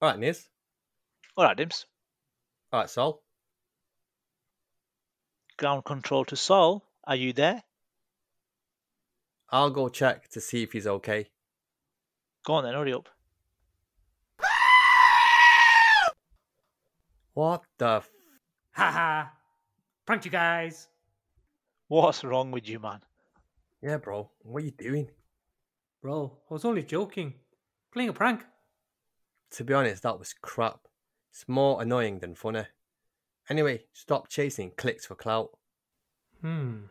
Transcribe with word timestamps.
All 0.00 0.10
right, 0.10 0.18
Niz. 0.18 0.46
All 1.36 1.44
right, 1.44 1.56
Dimz. 1.56 1.84
All 2.72 2.80
right, 2.80 2.90
Sol. 2.90 3.22
Ground 5.58 5.84
control 5.84 6.24
to 6.26 6.36
Sol. 6.36 6.82
Are 7.04 7.16
you 7.16 7.32
there? 7.32 7.62
I'll 9.50 9.70
go 9.70 9.88
check 9.88 10.28
to 10.30 10.40
see 10.40 10.62
if 10.62 10.72
he's 10.72 10.86
okay. 10.86 11.28
Go 12.44 12.54
on 12.54 12.64
then, 12.64 12.74
hurry 12.74 12.92
up. 12.92 13.08
What 17.34 17.62
the? 17.78 17.96
F- 17.96 18.10
Haha. 18.72 19.26
Pranked 20.06 20.24
you 20.24 20.30
guys. 20.30 20.88
What's 21.88 22.24
wrong 22.24 22.50
with 22.50 22.68
you, 22.68 22.80
man? 22.80 23.00
yeah, 23.82 23.98
bro. 23.98 24.30
What 24.42 24.62
are 24.62 24.66
you 24.66 24.72
doing? 24.72 25.08
Bro, 26.02 26.38
I 26.50 26.54
was 26.54 26.64
only 26.64 26.82
joking. 26.82 27.34
Playing 27.92 28.08
a 28.08 28.12
prank. 28.12 28.42
To 29.52 29.64
be 29.64 29.74
honest, 29.74 30.02
that 30.02 30.18
was 30.18 30.34
crap. 30.34 30.80
It's 31.30 31.48
more 31.48 31.80
annoying 31.82 32.18
than 32.18 32.34
funny. 32.34 32.64
Anyway, 33.48 33.84
stop 33.92 34.28
chasing 34.28 34.72
clicks 34.76 35.06
for 35.06 35.14
clout. 35.14 35.50
Hmm. 36.40 36.84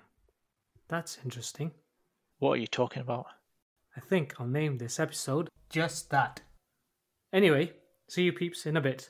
That's 0.88 1.18
interesting. 1.24 1.72
What 2.40 2.52
are 2.52 2.58
you 2.58 2.68
talking 2.68 3.02
about? 3.02 3.28
I 3.96 4.00
think 4.00 4.36
I'll 4.40 4.48
name 4.48 4.78
this 4.78 5.00
episode 5.00 5.50
just 5.70 6.10
that. 6.12 6.42
Anyway, 7.34 7.74
see 8.10 8.24
you 8.24 8.34
peeps 8.34 8.66
in 8.66 8.78
a 8.78 8.82
bit. 8.82 9.10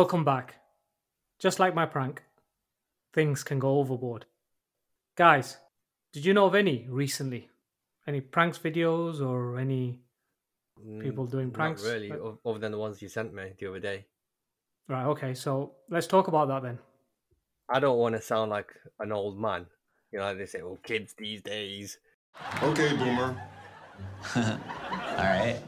Welcome 0.00 0.24
back. 0.24 0.54
Just 1.38 1.58
like 1.58 1.74
my 1.74 1.84
prank, 1.84 2.22
things 3.12 3.44
can 3.44 3.58
go 3.58 3.80
overboard. 3.80 4.24
Guys, 5.14 5.58
did 6.14 6.24
you 6.24 6.32
know 6.32 6.46
of 6.46 6.54
any 6.54 6.86
recently? 6.88 7.50
Any 8.06 8.22
pranks 8.22 8.56
videos 8.56 9.20
or 9.20 9.58
any 9.58 10.00
People 11.00 11.26
Mm, 11.26 11.30
doing 11.30 11.46
not 11.48 11.52
pranks, 11.52 11.84
really, 11.84 12.08
but- 12.08 12.38
other 12.46 12.58
than 12.58 12.72
the 12.72 12.78
ones 12.78 13.02
you 13.02 13.08
sent 13.10 13.34
me 13.34 13.52
the 13.58 13.66
other 13.68 13.78
day. 13.78 14.06
Right, 14.88 15.04
okay, 15.04 15.34
so 15.34 15.74
let's 15.90 16.06
talk 16.06 16.28
about 16.28 16.48
that 16.48 16.62
then. 16.62 16.78
I 17.68 17.78
don't 17.78 17.98
want 17.98 18.14
to 18.14 18.22
sound 18.22 18.50
like 18.50 18.72
an 19.00 19.12
old 19.12 19.38
man. 19.38 19.66
You 20.12 20.20
know, 20.20 20.24
like 20.24 20.38
they 20.38 20.46
say, 20.46 20.62
"Well, 20.62 20.78
kids 20.82 21.12
these 21.18 21.42
days," 21.42 21.98
Okay, 22.62 22.96
boomer. 22.96 23.36
All 24.34 25.30
right. 25.36 25.60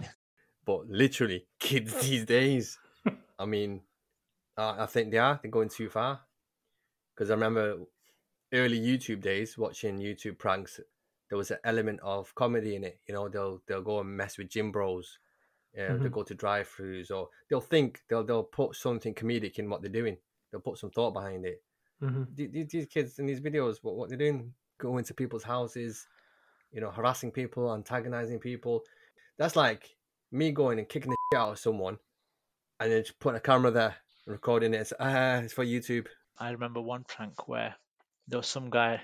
but 0.65 0.89
literally, 0.89 1.47
kids 1.59 1.93
these 2.01 2.25
days. 2.25 2.79
I 3.39 3.45
mean, 3.45 3.83
uh, 4.57 4.77
I 4.79 4.87
think 4.87 5.11
they 5.11 5.19
are. 5.19 5.39
They're 5.43 5.51
going 5.51 5.69
too 5.69 5.89
far. 5.89 6.21
Because 7.15 7.31
I 7.31 7.35
remember 7.35 7.79
early 8.53 8.81
YouTube 8.81 9.21
days 9.21 9.57
watching 9.59 9.99
YouTube 9.99 10.39
pranks. 10.39 10.81
There 11.29 11.39
was 11.39 11.51
an 11.51 11.59
element 11.65 12.01
of 12.03 12.35
comedy 12.35 12.77
in 12.77 12.85
it. 12.85 13.01
You 13.07 13.15
know, 13.15 13.29
they'll 13.29 13.63
they'll 13.67 13.83
go 13.83 14.01
and 14.01 14.17
mess 14.17 14.39
with 14.39 14.51
gym 14.51 14.71
bros. 14.73 15.19
Yeah, 15.75 15.89
they'll 15.97 16.11
Mhm. 16.11 16.13
go 16.13 16.23
to 16.23 16.35
drive-throughs, 16.35 17.11
or 17.11 17.31
they'll 17.49 17.61
think 17.63 18.03
they'll 18.09 18.25
they'll 18.25 18.45
put 18.45 18.77
something 18.77 19.15
comedic 19.15 19.59
in 19.59 19.71
what 19.71 19.81
they're 19.81 19.91
doing. 19.91 20.19
They'll 20.51 20.61
put 20.61 20.79
some 20.79 20.91
thought 20.91 21.13
behind 21.13 21.47
it. 21.47 21.63
hmm 22.01 22.25
the- 22.35 22.49
the- 22.49 22.65
these 22.65 22.87
kids 22.87 23.19
in 23.21 23.27
these 23.27 23.41
videos, 23.41 23.79
what, 23.83 23.95
what 23.95 24.09
they're 24.09 24.19
doing, 24.19 24.53
going 24.79 25.05
to 25.05 25.15
people's 25.15 25.45
houses, 25.45 26.09
you 26.73 26.81
know, 26.81 26.91
harassing 26.91 27.31
people, 27.31 27.73
antagonizing 27.73 28.41
people. 28.41 28.85
That's 29.39 29.55
like 29.57 29.97
me 30.33 30.51
going 30.51 30.79
and 30.81 30.89
kicking 30.89 31.11
the 31.13 31.17
shit 31.33 31.39
out 31.41 31.53
of 31.53 31.59
someone 31.61 31.99
and 32.81 32.91
then 32.91 33.05
just 33.05 33.19
putting 33.21 33.37
a 33.37 33.41
camera 33.41 33.71
there 33.71 33.97
recording 34.27 34.75
it. 34.75 34.93
Ah, 34.99 35.37
it's 35.39 35.53
for 35.53 35.65
YouTube. 35.65 36.07
I 36.39 36.51
remember 36.51 36.81
one 36.81 37.05
prank 37.05 37.49
where 37.49 37.75
there 38.29 38.39
was 38.39 38.47
some 38.47 38.71
guy 38.71 39.01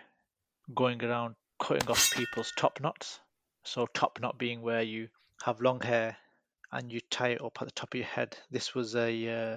going 0.75 1.03
around 1.05 1.35
cutting 1.61 1.89
off 1.89 2.13
people's 2.15 2.53
top 2.57 2.81
knots. 2.81 3.21
So 3.65 3.87
top 3.93 4.19
knot 4.21 4.39
being 4.39 4.63
where 4.63 4.83
you 4.83 5.09
have 5.45 5.61
long 5.61 5.81
hair 5.81 6.17
and 6.73 6.93
you 6.93 7.01
tie 7.11 7.31
it 7.31 7.43
up 7.43 7.59
at 7.61 7.67
the 7.69 7.73
top 7.73 7.95
of 7.95 7.99
your 7.99 8.07
head. 8.07 8.37
This 8.51 8.75
was 8.75 8.95
a, 8.97 9.29
uh, 9.29 9.57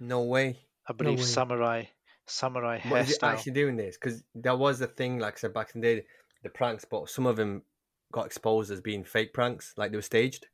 No 0.00 0.22
way. 0.22 0.58
I 0.88 0.92
believe, 0.92 1.18
way. 1.18 1.24
samurai 1.24 1.84
samurai 2.28 2.80
What 2.88 3.02
is 3.02 3.12
it 3.12 3.20
hairstyle. 3.20 3.32
actually 3.34 3.52
doing 3.52 3.76
this? 3.76 3.96
Because 3.96 4.22
there 4.34 4.56
was 4.56 4.80
a 4.80 4.86
thing, 4.86 5.18
like 5.18 5.34
I 5.34 5.38
said 5.38 5.54
back 5.54 5.74
in 5.74 5.80
the 5.80 5.96
day, 5.96 6.06
the 6.42 6.48
pranks, 6.50 6.84
but 6.84 7.08
some 7.08 7.26
of 7.26 7.36
them 7.36 7.62
got 8.12 8.26
exposed 8.26 8.70
as 8.70 8.80
being 8.80 9.04
fake 9.04 9.32
pranks, 9.32 9.74
like 9.76 9.90
they 9.90 9.96
were 9.96 10.02
staged. 10.02 10.46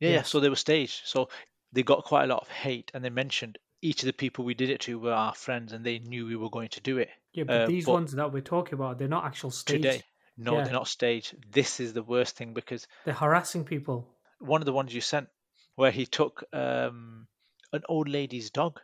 Yeah, 0.00 0.08
yeah. 0.08 0.14
Yes. 0.16 0.28
So 0.28 0.40
they 0.40 0.48
were 0.48 0.56
staged. 0.56 1.02
So 1.04 1.28
they 1.72 1.82
got 1.82 2.04
quite 2.04 2.24
a 2.24 2.26
lot 2.26 2.42
of 2.42 2.48
hate, 2.48 2.90
and 2.94 3.04
they 3.04 3.10
mentioned 3.10 3.58
each 3.82 4.02
of 4.02 4.06
the 4.06 4.12
people 4.12 4.44
we 4.44 4.54
did 4.54 4.70
it 4.70 4.80
to 4.82 4.98
were 4.98 5.12
our 5.12 5.34
friends, 5.34 5.72
and 5.72 5.84
they 5.84 5.98
knew 5.98 6.26
we 6.26 6.36
were 6.36 6.50
going 6.50 6.68
to 6.68 6.80
do 6.80 6.98
it 6.98 7.10
Yeah, 7.32 7.44
but 7.44 7.60
Uh, 7.62 7.66
these 7.66 7.86
but- 7.86 7.92
ones 7.92 8.12
that 8.12 8.32
we're 8.32 8.40
talking 8.42 8.74
about, 8.74 8.98
they're 8.98 9.08
not 9.08 9.24
actual 9.24 9.50
staged. 9.50 9.82
today. 9.84 10.02
No, 10.36 10.56
Yeah. 10.56 10.64
they're 10.64 10.72
not 10.72 10.88
staged. 10.88 11.36
This 11.52 11.78
is 11.80 11.92
the 11.92 12.02
worst 12.02 12.36
thing 12.36 12.54
because 12.54 12.86
They're 13.04 13.14
harassing 13.14 13.64
people. 13.64 14.08
one 14.38 14.60
of 14.62 14.66
the 14.66 14.72
ones 14.72 14.92
you 14.94 15.00
sent, 15.00 15.28
where 15.76 15.90
he 15.92 16.06
took 16.06 16.42
um, 16.52 17.28
an 17.72 17.82
old 17.88 18.08
lady's 18.08 18.50
dog. 18.50 18.80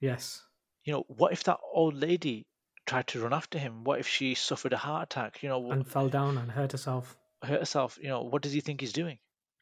Yes. 0.00 0.46
You 0.84 0.92
know, 0.92 1.04
what 1.08 1.32
if 1.32 1.44
that 1.44 1.58
old 1.72 1.94
lady 1.94 2.46
tried 2.86 3.06
to 3.08 3.20
run 3.20 3.32
after 3.32 3.58
him? 3.58 3.82
What 3.84 3.98
if 4.00 4.06
she 4.06 4.34
suffered 4.34 4.72
a 4.72 4.76
heart 4.78 5.04
attack? 5.04 5.42
You 5.42 5.48
know, 5.48 5.70
And 5.72 5.86
fell 5.86 6.08
down 6.08 6.36
and 6.38 6.50
hurt 6.52 6.72
herself. 6.72 7.16
hurt 7.42 7.60
herself? 7.60 7.98
You 8.00 8.08
know, 8.08 8.22
what 8.22 8.42
does 8.42 8.52
he 8.52 8.60
think 8.60 8.80
he's 8.80 8.92
doing? 8.92 9.18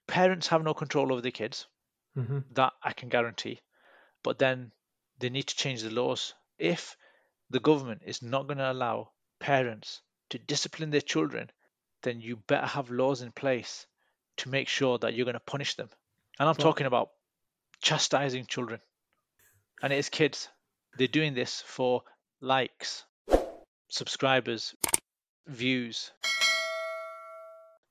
Parents 0.09 0.49
have 0.49 0.63
no 0.65 0.75
control 0.75 1.13
over 1.13 1.21
their 1.21 1.31
kids. 1.31 1.67
hmm 2.15 2.41
That 2.51 2.75
I 2.83 2.93
can 2.93 3.09
guarantee. 3.09 3.61
But 4.23 4.39
then 4.39 4.73
they 5.19 5.31
need 5.31 5.49
to 5.49 5.57
change 5.57 5.83
the 5.83 5.91
laws. 5.91 6.35
If 6.59 6.97
the 7.51 7.61
government 7.61 8.03
is 8.05 8.23
not 8.23 8.47
going 8.47 8.59
to 8.59 8.71
allow 8.73 9.11
parents 9.39 10.01
to 10.31 10.39
discipline 10.39 10.91
their 10.91 11.01
children, 11.01 11.51
then 12.03 12.21
you 12.21 12.37
better 12.37 12.67
have 12.67 12.91
laws 12.91 13.23
in 13.23 13.33
place 13.33 13.87
to 14.39 14.49
make 14.49 14.69
sure 14.69 14.99
that 14.99 15.15
you're 15.15 15.25
going 15.25 15.35
to 15.35 15.41
punish 15.41 15.75
them. 15.75 15.91
And 16.39 16.49
I'm 16.49 16.55
Well- 16.59 16.73
talking 16.73 16.87
about 16.87 17.11
chastising 17.81 18.47
children. 18.47 18.81
And 19.83 19.93
it 19.93 19.99
is 19.99 20.09
kids. 20.09 20.49
They're 20.97 21.09
doing 21.09 21.35
this 21.35 21.61
for 21.61 22.03
likes, 22.41 23.05
subscribers, 23.89 24.75
views. 25.47 26.13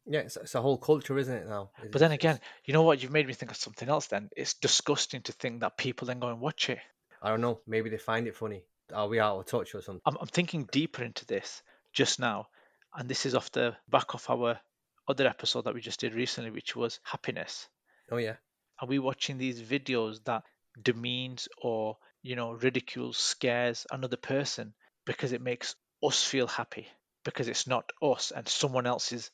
Yeah, 0.05 0.21
it's, 0.21 0.37
it's 0.37 0.55
a 0.55 0.61
whole 0.61 0.77
culture, 0.77 1.17
isn't 1.17 1.33
it 1.33 1.47
now? 1.47 1.71
But 1.91 1.99
then 1.99 2.11
again, 2.11 2.39
you 2.65 2.73
know 2.73 2.81
what? 2.81 3.01
You've 3.01 3.11
made 3.11 3.27
me 3.27 3.33
think 3.33 3.51
of 3.51 3.57
something 3.57 3.87
else 3.87 4.07
then. 4.07 4.29
It's 4.35 4.55
disgusting 4.55 5.21
to 5.23 5.31
think 5.31 5.61
that 5.61 5.77
people 5.77 6.07
then 6.07 6.19
go 6.19 6.29
and 6.29 6.41
watch 6.41 6.69
it. 6.69 6.79
I 7.21 7.29
don't 7.29 7.41
know. 7.41 7.59
Maybe 7.67 7.89
they 7.89 7.97
find 7.97 8.27
it 8.27 8.35
funny. 8.35 8.63
Are 8.93 9.07
we 9.07 9.19
out 9.19 9.39
of 9.39 9.45
touch 9.45 9.75
or 9.75 9.81
something? 9.81 10.01
I'm, 10.05 10.17
I'm 10.19 10.27
thinking 10.27 10.67
deeper 10.71 11.03
into 11.03 11.25
this 11.25 11.61
just 11.93 12.19
now, 12.19 12.47
and 12.95 13.07
this 13.07 13.25
is 13.25 13.35
off 13.35 13.51
the 13.51 13.75
back 13.89 14.13
of 14.13 14.27
our 14.29 14.59
other 15.07 15.27
episode 15.27 15.65
that 15.65 15.73
we 15.73 15.81
just 15.81 15.99
did 15.99 16.13
recently, 16.13 16.51
which 16.51 16.75
was 16.75 16.99
happiness. 17.03 17.67
Oh, 18.11 18.17
yeah. 18.17 18.35
Are 18.79 18.87
we 18.87 18.99
watching 18.99 19.37
these 19.37 19.61
videos 19.61 20.23
that 20.25 20.43
demeans 20.81 21.47
or 21.61 21.97
you 22.21 22.35
know 22.35 22.53
ridicules, 22.53 23.17
scares 23.17 23.85
another 23.91 24.17
person 24.17 24.73
because 25.05 25.31
it 25.31 25.41
makes 25.41 25.75
us 26.03 26.23
feel 26.23 26.47
happy 26.47 26.87
because 27.23 27.47
it's 27.47 27.67
not 27.67 27.91
us 28.01 28.31
and 28.31 28.47
someone 28.47 28.87
else's 28.87 29.31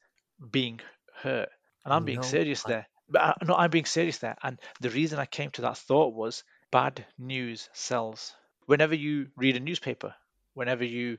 being 0.51 0.79
hurt? 1.21 1.49
And 1.85 1.93
I'm 1.93 2.05
being 2.05 2.17
No, 2.19 2.23
serious 2.23 2.65
I- 2.65 2.69
there. 2.69 2.87
But 3.09 3.21
I, 3.21 3.33
no, 3.45 3.55
I'm 3.55 3.69
being 3.69 3.85
serious 3.85 4.17
there. 4.17 4.35
And 4.43 4.59
the 4.81 4.89
reason 4.89 5.17
I 5.17 5.25
came 5.25 5.49
to 5.51 5.61
that 5.61 5.77
thought 5.77 6.13
was 6.13 6.43
bad 6.71 7.05
news 7.17 7.69
sells. 7.71 8.33
Whenever 8.65 8.95
you 8.95 9.27
read 9.37 9.55
a 9.55 9.61
newspaper, 9.61 10.13
whenever 10.55 10.83
you 10.83 11.17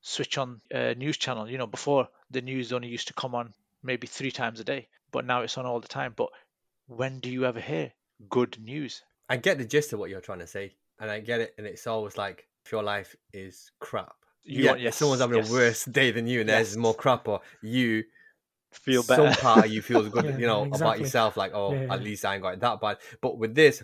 switch 0.00 0.36
on 0.36 0.60
a 0.72 0.96
news 0.96 1.16
channel, 1.16 1.48
you 1.48 1.56
know, 1.56 1.66
before 1.68 2.08
the 2.30 2.40
news 2.42 2.72
only 2.72 2.88
used 2.88 3.06
to 3.06 3.14
come 3.14 3.36
on 3.36 3.54
maybe 3.84 4.08
three 4.08 4.32
times 4.32 4.58
a 4.58 4.64
day, 4.64 4.88
but 5.12 5.24
now 5.24 5.42
it's 5.42 5.56
on 5.56 5.64
all 5.64 5.78
the 5.78 5.86
time. 5.86 6.12
But 6.16 6.30
when 6.88 7.20
do 7.20 7.30
you 7.30 7.44
ever 7.44 7.60
hear 7.60 7.92
good 8.28 8.58
news? 8.60 9.02
I 9.28 9.36
get 9.36 9.58
the 9.58 9.64
gist 9.64 9.92
of 9.92 10.00
what 10.00 10.10
you're 10.10 10.20
trying 10.20 10.40
to 10.40 10.46
say, 10.48 10.74
and 10.98 11.08
I 11.08 11.20
get 11.20 11.40
it. 11.40 11.54
And 11.56 11.68
it's 11.68 11.86
always 11.86 12.16
like 12.18 12.48
if 12.66 12.72
your 12.72 12.82
life 12.82 13.14
is 13.32 13.70
crap, 13.78 14.16
You 14.42 14.64
yeah, 14.64 14.70
want- 14.72 14.82
if 14.82 14.94
someone's 14.94 15.20
having 15.20 15.36
yes. 15.36 15.50
a 15.50 15.52
worse 15.52 15.84
day 16.00 16.10
than 16.10 16.26
you, 16.26 16.40
and 16.40 16.48
theirs 16.48 16.70
is 16.70 16.76
more 16.76 16.94
crap, 16.94 17.28
or 17.28 17.40
you 17.62 18.02
Feel 18.72 19.02
better. 19.02 19.22
some 19.22 19.24
better. 19.26 19.40
part 19.40 19.64
of 19.66 19.70
you 19.72 19.82
feels 19.82 20.08
good, 20.10 20.24
Yeah, 20.24 20.38
you 20.38 20.46
know, 20.46 20.64
about 20.64 20.98
yourself. 21.00 21.36
Like, 21.36 21.52
oh, 21.54 21.72
Yeah, 21.74 21.82
yeah. 21.84 21.94
at 21.94 22.02
least 22.02 22.24
I 22.24 22.34
ain't 22.34 22.42
got 22.42 22.54
it 22.54 22.60
that 22.60 22.80
bad. 22.80 22.98
But 23.20 23.38
with 23.38 23.54
this, 23.54 23.82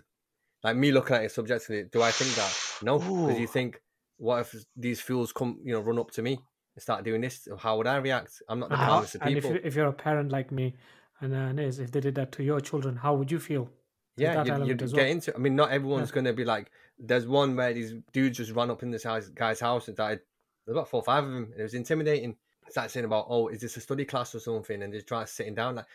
like 0.62 0.76
me 0.76 0.92
looking 0.92 1.16
at 1.16 1.24
it 1.24 1.32
subjectively, 1.32 1.84
do 1.90 2.02
I 2.02 2.10
think 2.10 2.34
that? 2.36 2.82
No, 2.82 2.98
because 2.98 3.38
you 3.38 3.46
think, 3.46 3.80
what 4.18 4.40
if 4.40 4.54
these 4.76 5.00
fools 5.00 5.32
come, 5.32 5.58
you 5.64 5.72
know, 5.72 5.80
run 5.80 5.98
up 5.98 6.10
to 6.12 6.22
me 6.22 6.32
and 6.74 6.82
start 6.82 7.04
doing 7.04 7.20
this? 7.20 7.48
How 7.58 7.76
would 7.78 7.86
I 7.86 7.96
react? 7.96 8.42
I'm 8.48 8.60
not 8.60 8.68
the 8.68 8.74
And, 8.74 8.82
how- 8.82 8.90
calmest 8.90 9.14
of 9.16 9.22
and 9.22 9.36
if, 9.36 9.42
people. 9.44 9.56
you, 9.56 9.60
if 9.64 9.74
you're 9.74 9.88
a 9.88 9.92
parent 9.92 10.30
like 10.32 10.52
me 10.52 10.74
and 11.20 11.34
uh, 11.34 11.52
Niz, 11.52 11.80
if 11.80 11.90
they 11.90 12.00
did 12.00 12.14
that 12.16 12.32
to 12.32 12.42
your 12.42 12.60
children, 12.60 12.96
how 12.96 13.14
would 13.14 13.30
you 13.30 13.38
feel? 13.40 13.70
Yeah, 14.16 14.34
that 14.34 14.46
you, 14.46 14.52
you 14.52 14.58
element 14.60 14.80
get 14.80 14.92
well. 14.92 15.06
into. 15.06 15.34
I 15.34 15.38
mean, 15.38 15.56
not 15.56 15.70
everyone's 15.72 16.12
going 16.12 16.26
to 16.26 16.32
be 16.32 16.44
like. 16.44 16.70
There's 16.98 17.26
one 17.26 17.56
where 17.56 17.72
these 17.72 17.94
dudes 18.12 18.38
just 18.38 18.52
ran 18.52 18.70
up 18.70 18.82
in 18.84 18.90
this 18.92 19.02
house, 19.02 19.28
guy's 19.28 19.58
house 19.58 19.88
and 19.88 19.96
died. 19.96 20.20
There's 20.64 20.76
about 20.76 20.88
four 20.88 21.00
or 21.00 21.04
five 21.04 21.24
of 21.24 21.30
them, 21.30 21.52
it 21.58 21.62
was 21.62 21.74
intimidating. 21.74 22.36
Start 22.70 22.90
saying 22.90 23.06
about, 23.06 23.26
oh, 23.28 23.48
is 23.48 23.60
this 23.60 23.76
a 23.76 23.80
study 23.80 24.04
class 24.04 24.34
or 24.34 24.40
something? 24.40 24.82
And 24.82 24.92
they 24.92 25.00
try 25.00 25.24
sitting 25.24 25.54
down. 25.54 25.76
Like, 25.76 25.86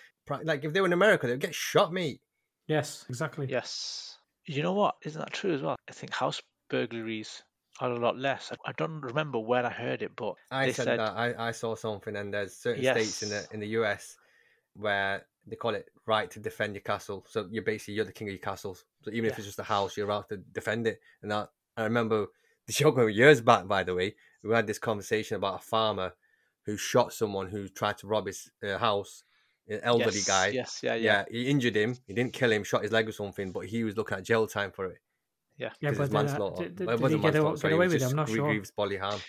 like 0.44 0.64
if 0.64 0.74
they 0.74 0.82
were 0.82 0.88
in 0.88 0.94
America, 0.94 1.28
they'd 1.28 1.40
get 1.40 1.56
shot, 1.56 1.92
mate. 1.94 2.22
Yes, 2.68 3.06
exactly. 3.10 3.48
Yes. 3.50 4.18
You 4.46 4.64
know 4.64 4.74
what? 4.74 4.96
Isn't 5.04 5.20
that 5.20 5.34
true 5.34 5.54
as 5.54 5.62
well? 5.62 5.76
I 5.88 5.92
think 5.92 6.14
house 6.14 6.42
burglaries 6.70 7.44
are 7.80 7.92
a 7.92 8.00
lot 8.00 8.18
less. 8.18 8.52
I- 8.52 8.70
I 8.70 8.74
don't 8.74 9.02
remember 9.02 9.40
where 9.40 9.66
I 9.66 9.70
heard 9.70 10.02
it, 10.02 10.16
but 10.16 10.36
I 10.52 10.68
they 10.68 10.74
said, 10.74 10.86
said 10.86 11.00
that 11.00 11.14
I, 11.18 11.50
I 11.50 11.52
saw 11.52 11.76
something, 11.76 12.16
and 12.16 12.34
there's 12.34 12.56
certain 12.56 12.84
states 12.96 13.24
in 13.24 13.30
the 13.30 13.48
in 13.54 13.60
the 13.60 13.68
US 13.80 14.18
where 14.76 15.26
they 15.48 15.56
call 15.56 15.74
it 15.76 15.90
right 16.06 16.30
to 16.32 16.40
defend 16.40 16.76
your 16.76 16.82
castle. 16.82 17.26
So 17.28 17.48
you're 17.50 17.64
basically 17.64 17.96
you're 17.96 18.06
the 18.06 18.12
king 18.14 18.28
of 18.28 18.34
your 18.34 18.40
castles. 18.40 18.86
So 19.04 19.12
even 19.12 19.30
if 19.30 19.38
it's 19.38 19.48
just 19.48 19.60
a 19.60 19.64
house, 19.64 19.98
you're 19.98 20.08
allowed 20.10 20.30
to 20.30 20.38
defend 20.38 20.88
it. 20.88 21.00
And 21.22 21.32
that 21.32 21.52
I 21.78 21.84
remember 21.84 22.28
the 22.68 22.74
show 22.74 22.92
going 22.92 23.16
years 23.16 23.42
back. 23.42 23.68
By 23.68 23.84
the 23.84 23.96
way, 23.96 24.16
we 24.44 24.54
had 24.54 24.68
this 24.68 24.80
conversation 24.80 25.38
about 25.38 25.56
a 25.56 25.64
farmer 25.64 26.14
who 26.70 26.78
shot 26.78 27.14
someone 27.14 27.48
who 27.50 27.68
tried 27.68 27.98
to 28.00 28.08
rob 28.08 28.28
his 28.28 28.50
uh, 28.64 28.78
house, 28.78 29.24
an 29.68 29.80
elderly 29.84 30.16
yes, 30.24 30.28
guy. 30.28 30.48
Yes, 30.48 30.80
yeah, 30.84 30.96
yeah. 30.96 31.04
yeah, 31.04 31.26
he 31.32 31.50
injured 31.50 31.76
him. 31.76 31.96
He 32.08 32.14
didn't 32.14 32.34
kill 32.34 32.52
him, 32.52 32.64
shot 32.64 32.84
his 32.84 32.92
leg 32.92 33.08
or 33.10 33.12
something, 33.12 33.52
but 33.52 33.66
he 33.66 33.84
was 33.84 33.98
looking 33.98 34.18
at 34.18 34.24
jail 34.24 34.46
time 34.48 34.72
for 34.72 34.86
it. 34.86 35.00
yeah. 35.58 35.72
Yeah, 35.82 35.90
because 35.92 36.06
it's 36.08 36.14
but 36.14 36.26
manslaughter. 36.26 36.64
did, 36.64 36.76
did, 36.78 36.88
Well, 36.88 36.96
it 36.96 37.00
did 37.00 37.00
he 37.00 37.04
wasn't 37.04 37.22
get, 37.24 37.34
manslaughter, 37.34 37.68
away, 37.68 37.70
get 37.70 37.72
it 37.72 37.76
away 37.76 37.86
was 37.88 37.94
with 37.94 38.02
it? 38.04 38.10
I'm 38.12 38.16
not 38.16 38.30
sure. 38.30 38.48
grievous 38.48 38.72
bodily 38.72 38.98
harm. 38.98 39.20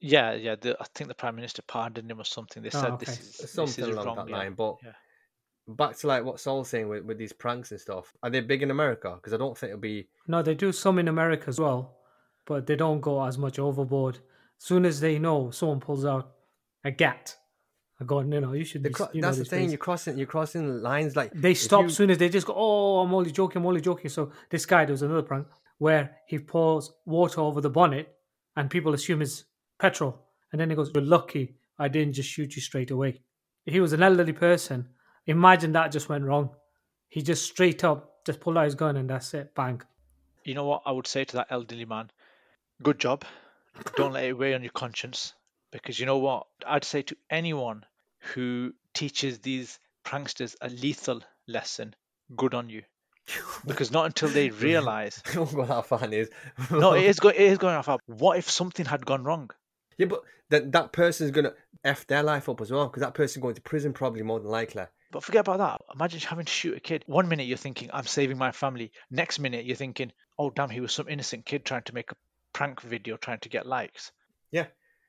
Yeah, 0.00 0.32
yeah. 0.34 0.56
The, 0.60 0.76
I 0.80 0.84
think 0.94 1.08
the 1.08 1.14
prime 1.14 1.36
minister 1.36 1.62
pardoned 1.62 2.10
him 2.10 2.20
or 2.20 2.24
something. 2.24 2.62
They 2.62 2.68
Oh, 2.74 2.80
said 2.80 2.92
okay. 2.92 3.04
this 3.06 3.20
is 3.20 3.36
this 3.38 3.52
Something 3.52 3.84
is 3.84 3.90
along 3.90 4.06
wrong. 4.06 4.16
that 4.16 4.28
yeah. 4.28 4.36
line. 4.36 4.54
But 4.54 4.76
yeah. 4.84 4.92
back 5.68 5.96
to 5.98 6.06
like 6.06 6.24
what 6.24 6.40
Sol's 6.40 6.68
saying 6.68 6.88
with, 6.88 7.04
with 7.04 7.16
these 7.18 7.32
pranks 7.32 7.70
and 7.70 7.80
stuff. 7.80 8.12
Are 8.22 8.30
they 8.30 8.40
big 8.40 8.62
in 8.62 8.70
America? 8.70 9.14
Because 9.14 9.32
I 9.32 9.38
don't 9.38 9.56
think 9.56 9.70
it'll 9.70 9.80
be. 9.80 10.08
No, 10.28 10.42
they 10.42 10.54
do 10.54 10.72
some 10.72 10.98
in 10.98 11.08
America 11.08 11.46
as 11.48 11.58
well, 11.58 11.96
but 12.44 12.66
they 12.66 12.76
don't 12.76 13.00
go 13.00 13.24
as 13.24 13.38
much 13.38 13.58
overboard. 13.58 14.18
Soon 14.68 14.82
as 14.86 14.96
they 15.00 15.18
know 15.18 15.50
someone 15.50 15.80
pulls 15.80 16.04
out 16.12 16.26
a 16.84 16.90
gat, 16.90 17.36
I 18.00 18.04
go, 18.04 18.20
you 18.20 18.40
know, 18.40 18.52
you 18.60 18.64
should 18.64 18.82
The 18.82 18.88
be. 18.88 18.94
cro- 18.94 19.08
you 19.12 19.20
know 19.20 19.28
that's 19.28 19.38
the 19.38 19.44
thing. 19.44 19.64
place." 19.64 19.70
You're 19.72 19.78
crossing. 19.88 20.16
You're 20.18 20.26
crossing 20.36 20.64
lines. 20.90 21.16
Like 21.20 21.32
They 21.46 21.54
stop 21.54 21.82
you- 21.84 21.90
soon 21.90 22.08
as 22.10 22.18
they 22.18 22.28
just 22.30 22.46
go, 22.46 22.54
oh, 22.56 23.00
I'm 23.02 23.12
only 23.18 23.30
joking, 23.30 23.58
I'm 23.60 23.66
only 23.66 23.82
joking. 23.90 24.08
So 24.16 24.32
this 24.50 24.64
guy 24.66 24.84
does 24.86 25.02
another 25.02 25.22
prank 25.30 25.46
where 25.78 26.04
he 26.30 26.38
pours 26.38 26.84
water 27.04 27.40
over 27.42 27.60
the 27.60 27.68
bonnet 27.78 28.06
and 28.56 28.70
people 28.70 28.94
assume 28.94 29.20
it's 29.22 29.44
petrol. 29.78 30.12
And 30.50 30.58
then 30.60 30.70
he 30.70 30.76
goes, 30.76 30.90
You're 30.94 31.04
lucky 31.18 31.56
I 31.78 31.88
didn't 31.88 32.14
just 32.14 32.30
shoot 32.30 32.54
you 32.56 32.62
straight 32.62 32.90
away. 32.90 33.20
He 33.66 33.80
was 33.80 33.92
an 33.92 34.02
elderly 34.02 34.32
person. 34.32 34.88
Imagine 35.26 35.72
that 35.72 35.92
just 35.92 36.08
went 36.08 36.24
wrong. 36.24 36.46
He 37.08 37.20
just 37.22 37.44
straight 37.44 37.82
up 37.84 38.24
just 38.24 38.40
pulled 38.40 38.56
out 38.56 38.64
his 38.64 38.74
gun 38.76 38.96
and 38.96 39.10
that's 39.10 39.34
it. 39.34 39.54
Bang. 39.54 39.82
You 40.44 40.54
know 40.54 40.64
what 40.64 40.82
I 40.86 40.92
would 40.92 41.06
say 41.06 41.24
to 41.24 41.36
that 41.36 41.48
elderly 41.50 41.84
man? 41.84 42.10
Good 42.82 42.98
job. 42.98 43.24
Don't 43.96 44.12
let 44.12 44.24
it 44.24 44.38
weigh 44.38 44.54
on 44.54 44.62
your 44.62 44.72
conscience. 44.72 45.34
Because 45.72 45.98
you 45.98 46.06
know 46.06 46.18
what? 46.18 46.46
I'd 46.66 46.84
say 46.84 47.02
to 47.02 47.16
anyone 47.30 47.84
who 48.20 48.72
teaches 48.94 49.40
these 49.40 49.78
pranksters 50.04 50.54
a 50.60 50.68
lethal 50.68 51.22
lesson, 51.48 51.94
good 52.36 52.54
on 52.54 52.68
you. 52.68 52.82
Because 53.66 53.90
not 53.90 54.04
until 54.04 54.28
they 54.28 54.50
realize 54.50 55.22
I 55.26 55.32
don't 55.34 55.52
know 55.52 55.60
what 55.60 55.68
that 55.68 55.86
fan 55.86 56.12
is. 56.12 56.28
no, 56.70 56.92
it 56.92 57.04
is, 57.04 57.18
go- 57.18 57.30
it 57.30 57.40
is 57.40 57.58
going 57.58 57.74
off. 57.74 57.88
What 58.06 58.36
if 58.38 58.50
something 58.50 58.84
had 58.84 59.06
gone 59.06 59.24
wrong? 59.24 59.50
Yeah, 59.96 60.06
but 60.06 60.22
that 60.50 60.72
that 60.72 60.92
person's 60.92 61.30
gonna 61.30 61.54
f 61.82 62.06
their 62.06 62.22
life 62.22 62.48
up 62.48 62.60
as 62.60 62.70
well 62.70 62.86
because 62.86 63.00
that 63.00 63.14
person's 63.14 63.42
going 63.42 63.54
to 63.54 63.62
prison 63.62 63.92
probably 63.92 64.22
more 64.22 64.40
than 64.40 64.50
likely. 64.50 64.84
But 65.10 65.22
forget 65.22 65.46
about 65.46 65.58
that. 65.58 65.80
Imagine 65.94 66.20
having 66.20 66.44
to 66.44 66.52
shoot 66.52 66.76
a 66.76 66.80
kid. 66.80 67.04
One 67.06 67.28
minute 67.28 67.46
you're 67.46 67.56
thinking, 67.56 67.88
I'm 67.92 68.04
saving 68.04 68.36
my 68.36 68.50
family. 68.50 68.90
Next 69.10 69.38
minute 69.38 69.64
you're 69.64 69.76
thinking, 69.76 70.10
oh, 70.38 70.50
damn, 70.50 70.70
he 70.70 70.80
was 70.80 70.92
some 70.92 71.08
innocent 71.08 71.46
kid 71.46 71.64
trying 71.64 71.84
to 71.84 71.94
make 71.94 72.10
a 72.10 72.16
prank 72.54 72.80
video 72.80 73.16
trying 73.18 73.40
to 73.40 73.48
get 73.50 73.66
likes. 73.66 74.12
Yeah. 74.50 74.66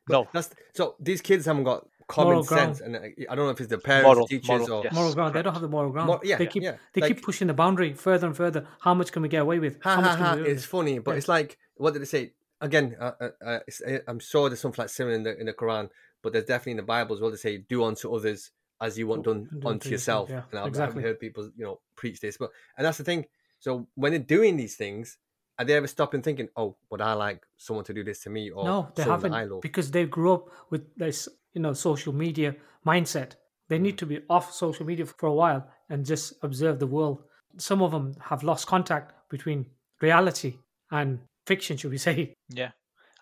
No. 0.10 0.28
That's 0.34 0.50
so 0.74 0.96
these 1.00 1.22
kids 1.22 1.46
haven't 1.46 1.64
got 1.64 1.88
common 2.08 2.34
Moral 2.34 2.44
ground. 2.44 2.78
sense, 2.78 2.82
and 2.86 2.96
uh, 2.96 3.00
I 3.32 3.36
don't 3.36 3.46
know 3.46 3.50
if 3.50 3.60
it's 3.60 3.70
the 3.70 3.80
parents, 3.80 4.06
Moral- 4.08 4.28
teachers, 4.28 4.48
moral, 4.68 4.72
or 4.74 4.84
yes. 4.84 4.94
Moral 4.94 5.14
ground. 5.16 5.34
They 5.34 5.42
don't 5.42 5.54
have 5.54 5.62
the 5.64 5.68
moral 5.78 5.92
ground. 5.92 6.08
Mor- 6.08 6.22
yeah, 6.24 6.38
they 6.38 6.46
keep 6.48 6.62
yeah. 6.64 6.76
they 6.94 7.02
Like- 7.02 7.16
keep 7.16 7.24
pushing 7.24 7.48
the 7.48 7.54
boundary 7.54 7.94
further 7.94 8.28
and 8.28 8.36
further. 8.38 8.68
How 8.82 8.94
much 8.94 9.12
can 9.12 9.22
we 9.24 9.30
get 9.30 9.42
away 9.42 9.58
with? 9.60 9.82
ha 9.82 9.96
How 9.96 10.02
ha 10.02 10.16
can 10.16 10.26
ha. 10.26 10.36
we 10.36 10.44
do 10.44 10.50
It's 10.52 10.66
funny, 10.66 11.00
but 11.00 11.12
Yeah. 11.12 11.18
it's 11.18 11.28
like 11.28 11.58
what 11.76 11.94
did 11.94 12.02
they 12.04 12.06
say 12.18 12.34
again? 12.62 12.96
Uh, 13.00 13.12
uh, 13.20 13.30
uh, 13.46 13.60
uh, 13.88 13.98
I'm 14.08 14.20
sure 14.20 14.50
there's 14.50 14.60
something 14.60 14.82
like 14.84 14.90
similar 14.90 15.16
in 15.16 15.24
the 15.24 15.40
in 15.40 15.46
the 15.48 15.54
Quran, 15.54 15.90
but 16.22 16.34
there's 16.34 16.46
definitely 16.46 16.72
in 16.74 16.78
the 16.78 16.84
Bible 16.84 17.16
as 17.16 17.22
well. 17.22 17.32
They 17.32 17.38
say, 17.38 17.58
"Do 17.58 17.84
unto 17.84 18.14
others 18.14 18.52
as 18.82 18.98
you 19.00 19.08
want 19.08 19.24
done 19.24 19.46
Do 19.46 19.56
unto 19.58 19.68
unto 19.70 19.90
yourself." 19.90 20.30
yourself, 20.30 20.46
yeah, 20.46 20.50
and 20.52 20.60
I've, 20.60 20.68
exactly. 20.68 21.00
I've 21.02 21.08
heard 21.08 21.20
people, 21.20 21.50
you 21.58 21.66
know, 21.66 21.80
preach 21.96 22.20
this, 22.20 22.38
but 22.38 22.52
and 22.78 22.86
that's 22.86 23.00
the 23.00 23.04
thing. 23.04 23.26
So 23.60 23.88
when 23.96 24.12
they're 24.12 24.20
doing 24.38 24.58
these 24.58 24.76
things, 24.76 25.18
are 25.57 25.66
they 25.66 25.74
ever 25.74 25.88
stopping 25.88 26.22
thinking, 26.22 26.50
"Oh, 26.56 26.75
would 26.90 27.02
I 27.02 27.13
like 27.13 27.46
someone 27.57 27.86
to 27.86 27.94
do 27.94 28.04
this 28.04 28.19
to 28.24 28.30
me?" 28.30 28.50
Or 28.50 28.66
No, 28.66 28.92
they 28.96 29.04
haven't 29.04 29.34
I 29.34 29.46
love? 29.46 29.62
because 29.62 29.92
they 29.92 30.06
grew 30.06 30.34
up 30.34 30.50
with 30.69 30.96
this, 30.96 31.28
you 31.54 31.62
know, 31.62 31.74
social 31.74 32.13
media 32.13 32.56
mindset. 32.86 33.36
They 33.68 33.78
Mm. 33.80 33.81
need 33.81 33.98
to 34.00 34.06
be 34.06 34.22
off 34.30 34.54
social 34.54 34.86
media 34.86 35.06
for 35.06 35.28
a 35.28 35.34
while 35.34 35.69
and 35.90 36.06
just 36.06 36.34
observe 36.44 36.80
the 36.80 36.88
world. 36.88 37.24
Some 37.57 37.81
of 37.81 37.92
them 37.92 38.13
have 38.22 38.44
lost 38.44 38.68
contact 38.68 39.30
between 39.30 39.72
reality 40.02 40.60
and 40.92 41.19
fiction, 41.48 41.78
should 41.78 41.92
we 41.92 41.98
say? 41.98 42.34
Yeah. 42.50 42.72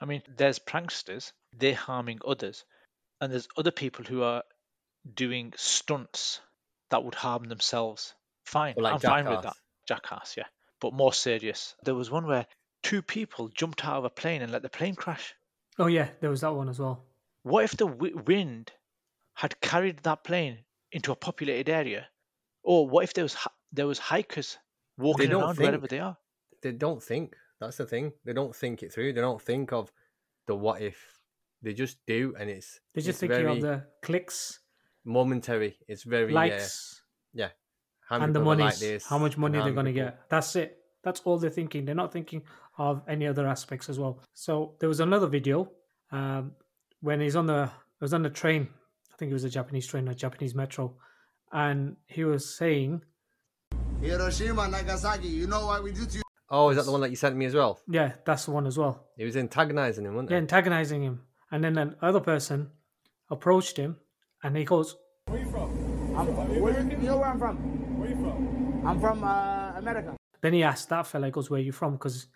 I 0.02 0.06
mean, 0.06 0.22
there's 0.28 0.60
pranksters, 0.60 1.32
they're 1.54 1.76
harming 1.76 2.20
others. 2.28 2.66
And 3.22 3.32
there's 3.32 3.48
other 3.56 3.72
people 3.72 4.04
who 4.04 4.22
are 4.24 4.44
doing 5.14 5.54
stunts 5.56 6.42
that 6.90 7.04
would 7.04 7.16
harm 7.16 7.46
themselves. 7.46 8.14
Fine. 8.46 8.76
Like 8.78 8.96
I'm 8.96 9.00
fine 9.00 9.26
with 9.30 9.44
that. 9.44 9.56
Jackass. 9.88 10.02
Jackass, 10.12 10.38
yeah. 10.38 10.48
But 10.84 10.94
more 10.94 11.14
serious. 11.14 11.76
There 11.86 11.96
was 11.96 12.12
one 12.12 12.28
where 12.28 12.46
two 12.84 13.02
people 13.02 13.48
jumped 13.48 13.86
out 13.86 14.00
of 14.00 14.04
a 14.04 14.10
plane 14.10 14.42
and 14.42 14.52
let 14.52 14.64
the 14.64 14.70
plane 14.70 14.96
crash. 14.96 15.34
Oh 15.80 15.88
yeah, 15.88 16.10
there 16.20 16.30
was 16.30 16.42
that 16.42 16.54
one 16.54 16.68
as 16.68 16.78
well. 16.78 17.06
What 17.44 17.64
if 17.64 17.78
the 17.78 17.88
w- 17.88 18.22
wind 18.28 18.74
had 19.34 19.60
carried 19.62 20.00
that 20.00 20.26
plane 20.26 20.66
into 20.92 21.14
a 21.14 21.16
populated 21.16 21.72
area? 21.72 22.10
Or 22.64 22.86
what 22.90 23.06
if 23.06 23.14
there 23.14 23.24
was 23.24 23.34
hi- 23.34 23.58
there 23.72 23.88
was 23.88 23.98
hikers 23.98 24.58
walking 24.98 25.30
don't 25.30 25.42
around 25.44 25.58
wherever 25.58 25.88
they 25.88 26.00
are? 26.00 26.18
they 26.62 26.74
don't 26.74 27.02
think. 27.02 27.34
That's 27.62 27.78
the 27.78 27.86
thing. 27.86 28.12
They 28.26 28.34
don't 28.34 28.54
think 28.54 28.84
it 28.84 28.92
through. 28.94 29.14
They 29.14 29.22
don't 29.22 29.42
think 29.42 29.72
of 29.72 29.90
the 30.48 30.56
what 30.56 30.82
if. 30.82 30.98
They 31.62 31.74
just 31.74 32.06
do, 32.06 32.36
and 32.38 32.50
it's 32.50 32.82
They're 32.94 33.04
just 33.04 33.10
it's 33.10 33.20
thinking 33.22 33.46
very 33.46 33.56
of 33.56 33.62
the 33.62 33.88
clicks, 34.02 34.60
momentary. 35.06 35.78
It's 35.88 36.04
very 36.04 36.34
uh, 36.34 36.36
likes, 36.36 37.02
yeah. 37.34 37.52
How 38.10 38.18
many 38.18 38.28
and 38.28 38.36
the 38.36 38.40
money. 38.42 38.64
like 38.64 39.04
how 39.04 39.18
much 39.18 39.38
money 39.38 39.60
they're 39.60 39.72
going 39.74 39.86
to 39.86 39.94
get. 39.94 40.30
That's 40.30 40.56
it. 40.56 40.78
That's 41.04 41.20
all 41.22 41.38
they're 41.38 41.50
thinking. 41.50 41.86
They're 41.86 41.96
not 41.96 42.14
thinking 42.14 42.44
of 42.78 43.02
any 43.08 43.28
other 43.28 43.48
aspects 43.48 43.90
as 43.90 44.00
well. 44.00 44.22
So 44.34 44.76
there 44.80 44.90
was 44.90 45.00
another 45.00 45.28
video 45.28 45.70
um, 46.12 46.54
when 47.02 47.20
he's 47.20 47.36
on 47.36 47.48
the 47.48 47.64
it 47.64 48.02
was 48.02 48.14
on 48.14 48.24
the 48.24 48.30
train. 48.30 48.68
I 49.14 49.18
think 49.18 49.30
it 49.30 49.34
was 49.34 49.44
a 49.44 49.50
Japanese 49.50 49.88
train, 49.88 50.08
a 50.08 50.16
Japanese 50.16 50.56
metro, 50.56 50.96
and 51.52 51.98
he 52.08 52.24
was 52.24 52.58
saying, 52.58 53.02
Hiroshima, 54.02 54.68
Nagasaki, 54.68 55.28
you 55.28 55.48
know 55.48 55.68
what 55.68 55.84
we 55.84 55.92
did 55.92 56.10
to 56.10 56.18
you? 56.18 56.24
Oh, 56.50 56.70
is 56.70 56.78
that 56.78 56.86
the 56.86 56.92
one 56.92 57.02
that 57.02 57.10
you 57.10 57.16
sent 57.16 57.36
me 57.36 57.46
as 57.46 57.54
well? 57.54 57.80
"Yeah, 57.88 58.14
that's 58.26 58.46
the 58.46 58.52
one 58.52 58.68
as 58.68 58.78
well." 58.78 59.08
He 59.18 59.24
was 59.24 59.38
antagonizing 59.38 60.06
him, 60.06 60.16
wasn't 60.16 60.32
Yeah, 60.32 60.38
antagonizing 60.38 61.04
him, 61.04 61.22
and 61.52 61.64
then 61.64 61.78
another 61.78 62.20
person 62.20 62.72
approached 63.30 63.78
him, 63.78 63.98
and 64.44 64.58
he 64.58 64.66
goes, 64.66 64.96
Where 65.28 65.38
are 65.38 65.44
you 65.44 65.50
from? 65.52 66.18
I'm, 66.18 66.62
where, 66.62 66.80
you 66.82 66.98
know 66.98 67.18
where 67.18 67.28
I'm 67.28 67.40
from? 67.40 67.83
I'm 68.86 69.00
from 69.00 69.24
uh, 69.24 69.72
America. 69.78 70.16
Then 70.42 70.54
he 70.54 70.64
asked 70.64 70.90
that 70.90 71.08
fella, 71.08 71.28
he 71.28 71.32
goes, 71.32 71.50
Where 71.50 71.60
are 71.60 71.64
you 71.64 71.72
from? 71.72 71.94
Because 71.94 72.28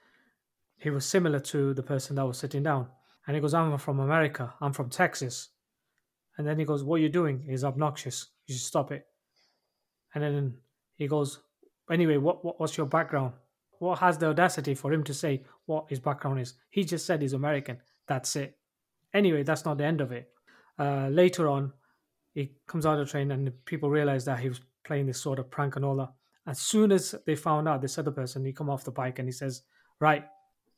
he 0.78 0.90
was 0.90 1.06
similar 1.06 1.40
to 1.42 1.74
the 1.74 1.84
person 1.84 2.16
that 2.16 2.26
was 2.26 2.38
sitting 2.38 2.64
down. 2.64 2.88
And 3.26 3.36
he 3.36 3.42
goes, 3.42 3.54
I'm 3.54 3.78
from 3.78 4.00
America. 4.00 4.54
I'm 4.62 4.72
from 4.72 4.90
Texas. 4.90 5.50
And 6.38 6.48
then 6.48 6.58
he 6.58 6.64
goes, 6.64 6.84
What 6.84 7.02
you're 7.02 7.10
doing 7.10 7.44
is 7.50 7.66
obnoxious. 7.66 8.28
You 8.46 8.56
should 8.56 8.64
stop 8.64 8.92
it. 8.94 9.06
And 10.16 10.24
then 10.24 10.54
he 10.96 11.08
goes, 11.08 11.40
Anyway, 11.92 12.16
what, 12.16 12.46
what 12.46 12.60
what's 12.62 12.78
your 12.78 12.86
background? 12.86 13.34
What 13.80 14.00
has 14.00 14.18
the 14.18 14.28
audacity 14.28 14.74
for 14.74 14.92
him 14.92 15.04
to 15.04 15.14
say 15.14 15.44
what 15.66 15.88
his 15.90 16.00
background 16.00 16.40
is? 16.40 16.54
He 16.70 16.86
just 16.86 17.06
said 17.06 17.22
he's 17.22 17.34
American. 17.34 17.78
That's 18.08 18.36
it. 18.38 18.58
Anyway, 19.14 19.44
that's 19.44 19.66
not 19.66 19.78
the 19.78 19.86
end 19.86 20.00
of 20.00 20.14
it. 20.14 20.30
Uh, 20.80 21.10
later 21.10 21.50
on, 21.50 21.74
he 22.34 22.54
comes 22.68 22.86
out 22.86 23.00
of 23.00 23.06
the 23.06 23.12
train 23.12 23.32
and 23.32 23.52
people 23.66 23.90
realize 23.90 24.24
that 24.26 24.40
he 24.40 24.48
was 24.48 24.62
playing 24.86 25.08
this 25.08 25.20
sort 25.20 25.40
of 25.40 25.52
prank 25.52 25.76
and 25.76 25.84
all 25.84 25.98
that. 25.98 26.14
As 26.48 26.60
soon 26.60 26.92
as 26.92 27.14
they 27.26 27.36
found 27.36 27.68
out, 27.68 27.82
this 27.82 27.98
other 27.98 28.12
person, 28.12 28.46
he 28.46 28.54
come 28.54 28.70
off 28.70 28.84
the 28.86 28.92
bike 28.92 29.20
and 29.20 29.28
he 29.28 29.32
says, 29.34 29.64
"Right, 30.00 30.24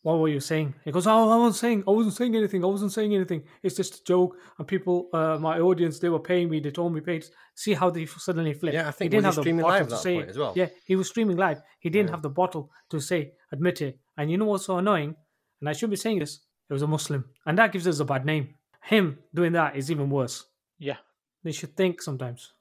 what 0.02 0.18
were 0.20 0.28
you 0.28 0.40
saying?" 0.40 0.74
He 0.84 0.92
goes, 0.92 1.06
"Oh, 1.08 1.30
I 1.30 1.36
wasn't 1.38 1.56
saying, 1.56 1.84
I 1.88 1.92
wasn't 1.92 2.16
saying 2.16 2.36
anything. 2.36 2.64
I 2.64 2.68
wasn't 2.68 2.92
saying 2.92 3.14
anything. 3.14 3.44
It's 3.62 3.76
just 3.76 4.00
a 4.00 4.04
joke." 4.04 4.36
And 4.58 4.68
people, 4.68 5.10
uh, 5.14 5.38
my 5.40 5.60
audience, 5.60 6.00
they 6.00 6.10
were 6.10 6.20
paying 6.32 6.50
me. 6.50 6.60
They 6.60 6.72
told 6.72 6.94
me 6.94 7.02
paid. 7.02 7.24
See 7.56 7.74
how 7.76 7.90
they 7.92 8.06
suddenly 8.08 8.54
flipped. 8.54 8.74
Yeah, 8.74 8.88
I 8.88 8.92
think- 8.92 9.12
he 9.14 9.18
was 9.18 9.24
didn't 9.24 9.24
he 9.24 9.26
have 9.28 9.36
the 9.36 9.42
streaming 9.42 9.62
bottle 9.62 9.74
live 9.78 9.82
at 9.84 9.90
to 9.90 9.96
that 9.96 10.02
say 10.02 10.16
point 10.16 10.30
as 10.30 10.38
well? 10.38 10.54
Yeah, 10.56 10.70
he 10.86 10.96
was 10.96 11.08
streaming 11.08 11.38
live. 11.38 11.62
He 11.80 11.90
didn't 11.90 12.08
Yeah. 12.10 12.16
have 12.16 12.24
the 12.24 12.30
bottle 12.42 12.72
to 12.90 13.00
say 13.00 13.34
admit 13.52 13.82
it. 13.82 14.00
And 14.18 14.32
you 14.32 14.38
know 14.38 14.46
what's 14.46 14.66
so 14.66 14.78
annoying? 14.78 15.16
And 15.60 15.70
I 15.70 15.74
should 15.74 15.90
be 15.92 15.96
saying 15.96 16.20
this. 16.20 16.40
It 16.70 16.74
was 16.74 16.82
a 16.82 16.88
Muslim, 16.88 17.26
and 17.46 17.58
that 17.58 17.72
gives 17.72 17.88
us 17.88 18.00
a 18.00 18.06
bad 18.06 18.26
name. 18.26 18.56
Him 18.84 19.20
doing 19.34 19.54
that 19.54 19.76
is 19.76 19.90
even 19.92 20.10
worse. 20.10 20.46
Yeah. 20.78 20.98
They 21.44 21.52
should 21.52 21.76
think 21.76 22.02
sometimes. 22.02 22.54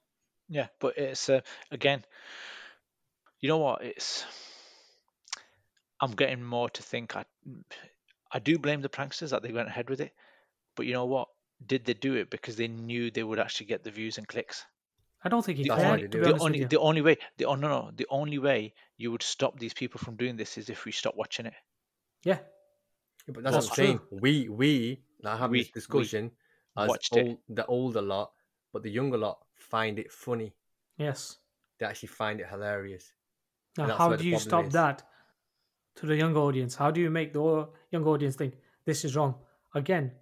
Yeah, 0.48 0.68
but 0.80 0.96
it's 0.96 1.28
uh, 1.28 1.40
again, 1.70 2.04
you 3.40 3.48
know 3.48 3.58
what? 3.58 3.82
It's 3.82 4.24
I'm 6.00 6.12
getting 6.12 6.42
more 6.42 6.70
to 6.70 6.82
think. 6.82 7.16
I 7.16 7.24
I 8.32 8.38
do 8.38 8.58
blame 8.58 8.82
the 8.82 8.88
pranksters 8.88 9.30
that 9.30 9.42
they 9.42 9.52
went 9.52 9.68
ahead 9.68 9.90
with 9.90 10.00
it, 10.00 10.12
but 10.76 10.86
you 10.86 10.92
know 10.92 11.06
what? 11.06 11.28
did 11.66 11.84
they 11.84 11.94
do 11.94 12.14
it 12.14 12.30
because 12.30 12.56
they 12.56 12.68
knew 12.68 13.10
they 13.10 13.24
would 13.24 13.38
actually 13.38 13.66
get 13.66 13.82
the 13.82 13.90
views 13.90 14.18
and 14.18 14.28
clicks? 14.28 14.64
I 15.24 15.28
don't 15.28 15.44
think 15.44 15.58
he 15.58 15.64
The 15.64 15.70
That's 15.70 15.82
why 15.84 15.96
they 15.96 16.02
to 16.02 16.08
do 16.08 16.20
be 16.22 16.30
it. 16.30 16.36
The 16.36 16.44
only 16.44 16.64
the 16.64 16.78
only 16.78 17.00
way 17.02 17.18
the 17.36 17.46
oh 17.46 17.56
no 17.56 17.68
no 17.68 17.90
the 17.96 18.06
only 18.10 18.38
way 18.38 18.74
you 18.96 19.10
would 19.10 19.22
stop 19.22 19.58
these 19.58 19.74
people 19.74 19.98
from 19.98 20.16
doing 20.16 20.36
this 20.36 20.56
is 20.56 20.70
if 20.70 20.84
we 20.84 20.92
stop 20.92 21.16
watching 21.16 21.46
it. 21.46 21.54
Yeah, 22.22 22.38
Yeah, 23.26 23.34
but 23.34 23.42
that's 23.42 23.56
That's 23.56 23.66
what 23.70 23.78
I'm 23.78 23.84
saying. 23.84 24.00
We 24.10 24.48
we 24.48 25.02
are 25.24 25.36
having 25.36 25.52
We- 25.52 25.62
this 25.62 25.70
discussion 25.70 26.30
as 26.76 26.88
watched 26.88 27.16
it. 27.16 27.26
old, 27.26 27.38
the 27.48 27.66
older 27.66 28.02
lot, 28.02 28.32
but 28.72 28.84
the 28.84 28.90
younger 28.90 29.18
lot 29.18 29.44
find 29.56 29.98
it 29.98 30.12
funny. 30.12 30.54
yes. 30.96 31.38
They 31.78 31.86
actually 31.86 32.08
find 32.08 32.40
it 32.40 32.48
hilarious. 32.48 33.12
Now, 33.78 33.96
how 33.96 34.16
do 34.16 34.26
you 34.26 34.38
stop 34.38 34.66
is. 34.66 34.72
that 34.72 35.04
to 35.96 36.06
the 36.06 36.16
young 36.16 36.36
audience? 36.36 36.74
How 36.74 36.90
do 36.90 37.00
you 37.00 37.10
make 37.10 37.32
the 37.32 37.40
au- 37.40 37.70
young 37.90 38.04
audience 38.04 38.36
think 38.36 38.54
this 38.84 39.04
is 39.04 39.16
wrong? 39.16 39.36
Again, 39.74 40.12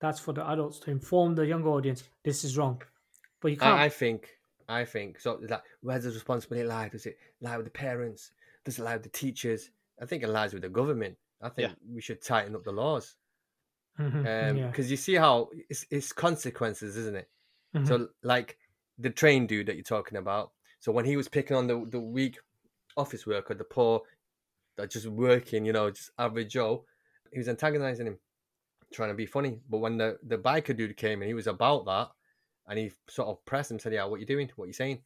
that's 0.00 0.20
for 0.20 0.32
the 0.32 0.48
adults 0.48 0.78
to 0.80 0.90
inform 0.90 1.34
the 1.34 1.46
young 1.46 1.64
audience 1.64 2.04
this 2.24 2.44
is 2.44 2.56
wrong. 2.56 2.82
But 3.40 3.52
you 3.52 3.56
can't. 3.56 3.78
I, 3.78 3.84
I 3.84 3.88
think 3.88 4.30
I 4.68 4.84
think 4.84 5.20
so. 5.20 5.40
Like, 5.48 5.62
where 5.80 5.98
does 5.98 6.14
responsibility 6.14 6.66
lie? 6.66 6.88
Does 6.88 7.06
it 7.06 7.18
lie 7.40 7.56
with 7.56 7.66
the 7.66 7.70
parents? 7.70 8.32
Does 8.64 8.78
it 8.78 8.82
lie 8.82 8.94
with 8.94 9.04
the 9.04 9.08
teachers? 9.10 9.70
I 10.00 10.06
think 10.06 10.22
it 10.22 10.28
lies 10.28 10.52
with 10.52 10.62
the 10.62 10.68
government. 10.68 11.16
I 11.40 11.48
think 11.48 11.72
we 11.88 12.00
should 12.00 12.22
tighten 12.22 12.56
up 12.56 12.64
the 12.64 12.72
laws 12.72 13.14
because 13.96 14.56
yeah. 14.56 14.90
you 14.90 14.96
see 14.96 15.14
how 15.14 15.48
it's, 15.68 15.86
it's 15.90 16.12
consequences, 16.12 16.96
isn't 16.96 17.16
it? 17.16 17.28
Mhm. 17.74 17.86
So 17.86 18.08
like 18.22 18.56
the 18.98 19.10
train 19.10 19.46
dude 19.46 19.66
that 19.66 19.74
you're 19.74 19.82
talking 19.82 20.18
about. 20.18 20.52
So 20.80 20.92
when 20.92 21.04
he 21.04 21.16
was 21.16 21.28
picking 21.28 21.56
on 21.56 21.66
the 21.66 21.84
the 21.90 22.00
weak 22.00 22.38
office 22.98 23.26
worker, 23.26 23.54
the 23.54 23.64
poor 23.64 24.02
that 24.76 24.90
just 24.90 25.06
working, 25.06 25.64
you 25.64 25.72
know, 25.72 25.90
just 25.90 26.10
average 26.18 26.52
Joe, 26.52 26.84
he 27.32 27.38
was 27.38 27.48
antagonizing 27.48 28.06
him, 28.06 28.18
trying 28.92 29.10
to 29.10 29.14
be 29.14 29.26
funny. 29.26 29.60
But 29.68 29.78
when 29.78 29.98
the 29.98 30.18
the 30.26 30.38
biker 30.38 30.76
dude 30.76 30.96
came 30.96 31.22
and 31.22 31.28
he 31.28 31.34
was 31.34 31.46
about 31.46 31.86
that, 31.86 32.10
and 32.68 32.78
he 32.78 32.92
sort 33.08 33.28
of 33.28 33.44
pressed 33.44 33.70
him, 33.70 33.78
said, 33.78 33.92
"Yeah, 33.92 34.04
what 34.04 34.20
you 34.20 34.26
doing? 34.26 34.50
What 34.56 34.66
you 34.66 34.72
saying?" 34.72 35.02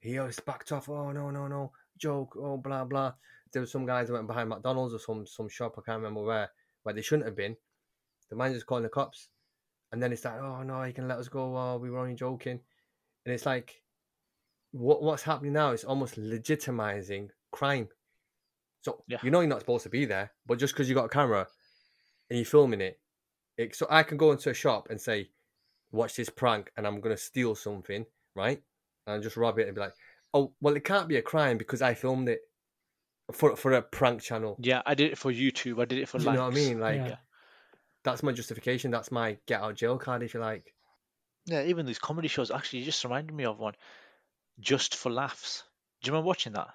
He 0.00 0.18
always 0.18 0.40
backed 0.40 0.72
off. 0.72 0.88
Oh 0.88 1.12
no 1.12 1.30
no 1.30 1.46
no, 1.46 1.72
joke. 1.98 2.36
Oh 2.36 2.56
blah 2.56 2.84
blah. 2.84 3.14
There 3.52 3.62
were 3.62 3.66
some 3.66 3.86
guys 3.86 4.08
that 4.08 4.14
went 4.14 4.26
behind 4.26 4.48
McDonald's 4.48 4.94
or 4.94 4.98
some 4.98 5.26
some 5.26 5.48
shop. 5.48 5.74
I 5.78 5.82
can't 5.82 5.98
remember 5.98 6.22
where 6.22 6.50
where 6.82 6.94
they 6.94 7.02
shouldn't 7.02 7.26
have 7.26 7.36
been. 7.36 7.56
The 8.30 8.36
man 8.36 8.52
just 8.52 8.66
calling 8.66 8.84
the 8.84 8.88
cops, 8.88 9.28
and 9.92 10.02
then 10.02 10.12
it's 10.12 10.24
like, 10.24 10.40
"Oh 10.40 10.62
no, 10.62 10.82
you 10.82 10.92
can 10.92 11.08
let 11.08 11.18
us 11.18 11.28
go. 11.28 11.56
Oh, 11.56 11.78
we 11.78 11.90
were 11.90 11.98
only 11.98 12.14
joking." 12.14 12.60
And 13.24 13.32
it's 13.32 13.46
like, 13.46 13.82
what 14.74 15.02
what's 15.02 15.22
happening 15.22 15.52
now 15.52 15.70
is 15.70 15.84
almost 15.84 16.16
legitimizing 16.16 17.30
crime. 17.52 17.88
So 18.82 19.04
Yeah. 19.06 19.18
you 19.22 19.30
know 19.30 19.40
you're 19.40 19.48
not 19.48 19.60
supposed 19.60 19.84
to 19.84 19.88
be 19.88 20.04
there, 20.04 20.32
but 20.46 20.58
just 20.58 20.74
because 20.74 20.88
you 20.88 20.96
got 20.96 21.04
a 21.04 21.08
camera 21.08 21.46
and 22.28 22.38
you're 22.38 22.44
filming 22.44 22.80
it, 22.80 23.00
it, 23.56 23.76
so 23.76 23.86
I 23.88 24.02
can 24.02 24.16
go 24.18 24.32
into 24.32 24.50
a 24.50 24.54
shop 24.54 24.90
and 24.90 25.00
say, 25.00 25.30
"Watch 25.92 26.16
this 26.16 26.28
prank," 26.28 26.72
and 26.76 26.86
I'm 26.86 27.00
gonna 27.00 27.16
steal 27.16 27.54
something, 27.54 28.04
right? 28.34 28.60
And 29.06 29.22
just 29.22 29.36
rob 29.36 29.58
it 29.60 29.66
and 29.68 29.74
be 29.76 29.80
like, 29.80 29.94
"Oh, 30.32 30.54
well, 30.60 30.74
it 30.76 30.84
can't 30.84 31.06
be 31.08 31.16
a 31.18 31.22
crime 31.22 31.56
because 31.56 31.80
I 31.80 31.94
filmed 31.94 32.28
it 32.28 32.40
for 33.32 33.54
for 33.54 33.72
a 33.74 33.82
prank 33.82 34.22
channel." 34.22 34.56
Yeah, 34.60 34.82
I 34.84 34.94
did 34.94 35.12
it 35.12 35.18
for 35.18 35.30
YouTube. 35.32 35.80
I 35.80 35.84
did 35.84 36.00
it 36.00 36.08
for 36.08 36.18
you 36.18 36.24
likes. 36.24 36.36
know 36.36 36.44
what 36.46 36.52
I 36.52 36.56
mean? 36.56 36.80
Like, 36.80 36.96
Yeah. 36.96 37.18
that's 38.02 38.24
my 38.24 38.32
justification. 38.32 38.90
That's 38.90 39.12
my 39.12 39.38
get 39.46 39.60
out 39.62 39.76
jail 39.76 39.98
card, 39.98 40.24
if 40.24 40.34
you 40.34 40.40
like. 40.40 40.74
Yeah, 41.46 41.62
even 41.62 41.86
these 41.86 41.98
comedy 42.00 42.26
shows. 42.28 42.50
Actually, 42.50 42.80
you 42.80 42.86
just 42.86 43.04
reminded 43.04 43.34
me 43.34 43.44
of 43.44 43.58
one. 43.60 43.74
Just 44.60 44.96
for 44.96 45.10
laughs. 45.10 45.64
Do 46.02 46.08
you 46.08 46.12
remember 46.12 46.28
watching 46.28 46.52
that? 46.52 46.68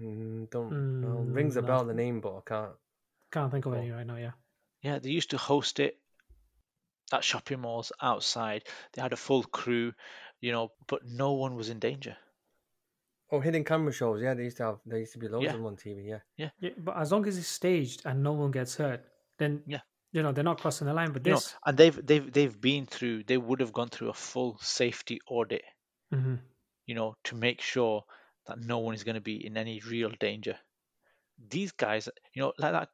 Mm, 0.00 0.50
don't 0.50 1.00
no, 1.00 1.08
Mm, 1.08 1.34
rings 1.34 1.56
a 1.56 1.60
no. 1.60 1.66
bell 1.66 1.84
the 1.84 1.94
name, 1.94 2.20
but 2.20 2.36
I 2.36 2.40
can't. 2.46 2.72
Can't 3.30 3.50
think 3.50 3.66
of 3.66 3.72
Oh. 3.74 3.76
any 3.76 3.90
right 3.90 4.06
now. 4.06 4.16
Yeah. 4.16 4.32
Yeah, 4.82 4.98
they 4.98 5.10
used 5.10 5.30
to 5.30 5.38
host 5.38 5.80
it 5.80 6.00
at 7.12 7.24
shopping 7.24 7.60
malls 7.60 7.90
outside. 8.00 8.64
They 8.92 9.02
had 9.02 9.12
a 9.12 9.16
full 9.16 9.42
crew, 9.42 9.92
you 10.40 10.52
know, 10.52 10.72
but 10.86 11.04
no 11.04 11.32
one 11.32 11.56
was 11.56 11.68
in 11.68 11.78
danger. 11.78 12.16
Oh, 13.30 13.40
hidden 13.40 13.64
camera 13.64 13.92
shows. 13.92 14.22
Yeah, 14.22 14.34
they 14.34 14.44
used 14.44 14.56
to 14.58 14.64
have. 14.64 14.80
There 14.86 14.98
used 14.98 15.12
to 15.12 15.18
be 15.18 15.28
loads 15.28 15.44
Yeah. 15.44 15.50
of 15.50 15.56
them 15.56 15.66
on 15.66 15.76
TV. 15.76 16.06
Yeah. 16.36 16.50
Yeah, 16.60 16.70
but 16.78 16.96
as 16.96 17.12
long 17.12 17.26
as 17.26 17.36
it's 17.36 17.48
staged 17.48 18.02
and 18.06 18.22
no 18.22 18.32
one 18.32 18.50
gets 18.50 18.76
hurt, 18.76 19.04
then 19.36 19.62
Yeah. 19.66 19.80
you 20.12 20.22
know 20.22 20.32
they're 20.32 20.44
not 20.44 20.60
crossing 20.60 20.86
the 20.86 20.94
line. 20.94 21.12
But 21.12 21.26
You 21.26 21.32
know, 21.32 21.36
this, 21.38 21.54
and 21.66 21.76
they've 21.76 22.06
they've 22.06 22.32
they've 22.32 22.58
been 22.60 22.86
through. 22.86 23.24
They 23.24 23.36
would 23.36 23.60
have 23.60 23.72
gone 23.74 23.88
through 23.88 24.08
a 24.08 24.14
full 24.14 24.56
safety 24.58 25.20
audit, 25.26 25.64
Mhm. 26.12 26.40
You 26.88 26.96
know, 26.96 27.14
to 27.24 27.36
make 27.36 27.60
sure 27.60 28.02
that 28.46 28.58
no 28.58 28.78
one 28.78 28.94
is 28.94 29.04
going 29.04 29.14
to 29.14 29.20
be 29.20 29.46
in 29.46 29.56
any 29.56 29.80
real 29.88 30.10
danger. 30.18 30.56
These 31.50 31.70
guys, 31.72 32.08
you 32.34 32.42
know, 32.42 32.52
like 32.58 32.72
that. 32.72 32.88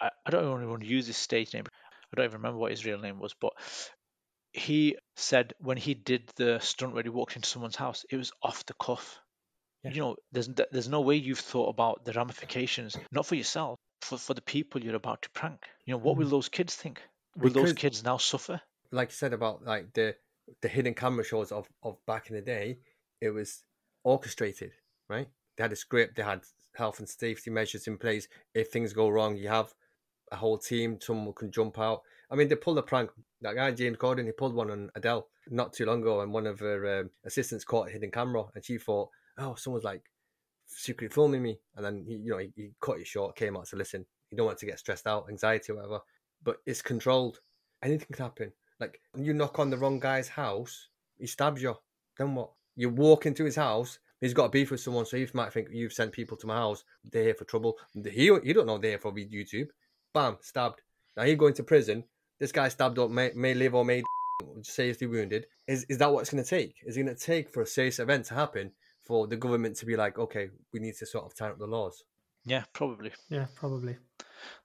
I, 0.00 0.10
I 0.24 0.30
don't 0.30 0.44
even 0.44 0.70
want 0.70 0.82
to 0.82 0.88
use 0.88 1.06
his 1.06 1.18
stage 1.18 1.52
name. 1.52 1.64
I 1.66 2.16
don't 2.16 2.24
even 2.24 2.38
remember 2.38 2.58
what 2.58 2.70
his 2.70 2.86
real 2.86 2.98
name 2.98 3.18
was, 3.18 3.34
but 3.38 3.52
he 4.52 4.96
said 5.16 5.52
when 5.58 5.76
he 5.76 5.92
did 5.92 6.30
the 6.36 6.58
stunt 6.60 6.94
where 6.94 7.02
he 7.02 7.10
walked 7.10 7.36
into 7.36 7.48
someone's 7.48 7.76
house, 7.76 8.06
it 8.08 8.16
was 8.16 8.32
off 8.42 8.64
the 8.64 8.74
cuff. 8.74 9.20
Yeah. 9.84 9.90
You 9.92 10.00
know, 10.00 10.16
there's 10.32 10.48
there's 10.72 10.88
no 10.88 11.02
way 11.02 11.16
you've 11.16 11.38
thought 11.38 11.68
about 11.68 12.04
the 12.04 12.12
ramifications, 12.12 12.96
not 13.12 13.26
for 13.26 13.34
yourself, 13.34 13.78
for 14.00 14.16
for 14.16 14.32
the 14.32 14.42
people 14.42 14.82
you're 14.82 14.94
about 14.94 15.22
to 15.22 15.30
prank. 15.30 15.66
You 15.84 15.92
know, 15.92 15.98
what 15.98 16.16
will 16.16 16.24
mm-hmm. 16.24 16.30
those 16.30 16.48
kids 16.48 16.74
think? 16.74 17.02
Will 17.36 17.50
those 17.50 17.74
kids 17.74 18.02
now 18.02 18.16
suffer? 18.16 18.60
like 18.92 19.10
you 19.10 19.14
said 19.14 19.32
about 19.32 19.64
like 19.64 19.92
the 19.92 20.14
the 20.62 20.68
hidden 20.68 20.94
camera 20.94 21.24
shows 21.24 21.52
of, 21.52 21.68
of 21.82 21.96
back 22.06 22.28
in 22.28 22.34
the 22.34 22.42
day, 22.42 22.78
it 23.20 23.30
was 23.30 23.64
orchestrated, 24.04 24.72
right? 25.08 25.28
They 25.56 25.64
had 25.64 25.72
a 25.72 25.76
script, 25.76 26.16
they 26.16 26.22
had 26.22 26.42
health 26.74 26.98
and 26.98 27.08
safety 27.08 27.50
measures 27.50 27.86
in 27.86 27.98
place. 27.98 28.28
If 28.54 28.68
things 28.68 28.92
go 28.92 29.08
wrong, 29.08 29.36
you 29.36 29.48
have 29.48 29.72
a 30.32 30.36
whole 30.36 30.58
team, 30.58 30.98
someone 31.00 31.34
can 31.34 31.50
jump 31.50 31.78
out. 31.78 32.02
I 32.30 32.36
mean, 32.36 32.48
they 32.48 32.54
pulled 32.54 32.78
a 32.78 32.82
prank. 32.82 33.10
That 33.40 33.56
guy 33.56 33.70
James 33.72 33.96
Corden, 33.96 34.26
he 34.26 34.32
pulled 34.32 34.54
one 34.54 34.70
on 34.70 34.90
Adele 34.94 35.26
not 35.48 35.72
too 35.72 35.86
long 35.86 36.02
ago, 36.02 36.20
and 36.20 36.32
one 36.32 36.46
of 36.46 36.60
her 36.60 37.00
um, 37.00 37.10
assistants 37.24 37.64
caught 37.64 37.88
a 37.88 37.90
hidden 37.90 38.10
camera, 38.10 38.44
and 38.54 38.64
she 38.64 38.78
thought, 38.78 39.08
"Oh, 39.38 39.54
someone's 39.54 39.84
like 39.84 40.02
secretly 40.66 41.12
filming 41.12 41.42
me." 41.42 41.58
And 41.74 41.84
then 41.84 42.04
he, 42.06 42.14
you 42.14 42.30
know, 42.30 42.38
he, 42.38 42.52
he 42.54 42.70
cut 42.80 43.00
it 43.00 43.06
short, 43.06 43.36
came 43.36 43.56
out 43.56 43.66
to 43.68 43.76
listen. 43.76 44.06
You 44.30 44.36
don't 44.36 44.46
want 44.46 44.58
to 44.58 44.66
get 44.66 44.78
stressed 44.78 45.06
out, 45.06 45.26
anxiety, 45.28 45.72
whatever. 45.72 46.00
But 46.42 46.58
it's 46.66 46.82
controlled. 46.82 47.40
Anything 47.82 48.08
can 48.12 48.24
happen. 48.24 48.52
Like 48.78 49.00
you 49.16 49.32
knock 49.32 49.58
on 49.58 49.70
the 49.70 49.78
wrong 49.78 49.98
guy's 49.98 50.28
house, 50.28 50.88
he 51.18 51.26
stabs 51.26 51.62
you. 51.62 51.74
Then 52.16 52.34
what? 52.34 52.52
You 52.76 52.88
walk 52.88 53.26
into 53.26 53.44
his 53.44 53.56
house. 53.56 53.98
He's 54.20 54.34
got 54.34 54.46
a 54.46 54.50
beef 54.50 54.70
with 54.70 54.80
someone, 54.80 55.06
so 55.06 55.16
he 55.16 55.26
might 55.32 55.52
think 55.52 55.68
you've 55.72 55.92
sent 55.92 56.12
people 56.12 56.36
to 56.38 56.46
my 56.46 56.56
house. 56.56 56.84
They're 57.10 57.24
here 57.24 57.34
for 57.34 57.44
trouble. 57.44 57.78
He 58.04 58.24
you 58.24 58.54
don't 58.54 58.66
know 58.66 58.78
they're 58.78 58.90
here 58.92 58.98
for 58.98 59.12
YouTube. 59.12 59.68
Bam, 60.12 60.36
stabbed. 60.42 60.82
Now 61.16 61.24
he 61.24 61.34
going 61.34 61.54
to 61.54 61.62
prison. 61.62 62.04
This 62.38 62.52
guy 62.52 62.68
stabbed 62.68 62.98
up, 62.98 63.10
may, 63.10 63.32
may 63.34 63.54
live 63.54 63.74
or 63.74 63.84
may 63.84 64.02
seriously 64.62 65.06
wounded. 65.06 65.46
Is 65.66 65.84
is 65.88 65.98
that 65.98 66.12
what 66.12 66.20
it's 66.20 66.30
going 66.30 66.42
to 66.44 66.48
take? 66.48 66.76
Is 66.84 66.96
it 66.96 67.02
going 67.02 67.14
to 67.14 67.20
take 67.20 67.50
for 67.50 67.62
a 67.62 67.66
serious 67.66 67.98
event 67.98 68.26
to 68.26 68.34
happen 68.34 68.72
for 69.02 69.26
the 69.26 69.36
government 69.36 69.76
to 69.76 69.86
be 69.86 69.96
like, 69.96 70.18
okay, 70.18 70.48
we 70.72 70.80
need 70.80 70.96
to 70.96 71.06
sort 71.06 71.24
of 71.24 71.34
tighten 71.34 71.52
up 71.52 71.58
the 71.58 71.66
laws? 71.66 72.04
Yeah, 72.44 72.64
probably. 72.72 73.12
yeah, 73.28 73.46
probably 73.54 73.96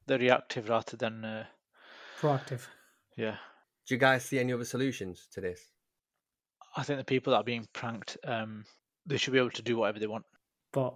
They're 0.07 0.19
reactive 0.19 0.69
rather 0.69 0.95
than 0.95 1.25
uh, 1.25 1.45
proactive. 2.19 2.61
yeah. 3.17 3.37
Do 3.87 3.93
you 3.93 3.99
guys 3.99 4.25
see 4.25 4.39
any 4.39 4.53
other 4.53 4.65
solutions 4.65 5.27
to 5.33 5.41
this? 5.41 5.61
I 6.75 6.83
think 6.83 6.99
the 6.99 7.05
people 7.05 7.31
that 7.31 7.37
are 7.37 7.43
being 7.43 7.67
pranked, 7.73 8.17
um, 8.25 8.65
they 9.05 9.17
should 9.17 9.33
be 9.33 9.39
able 9.39 9.51
to 9.51 9.61
do 9.61 9.77
whatever 9.77 9.99
they 9.99 10.07
want. 10.07 10.25
But 10.73 10.95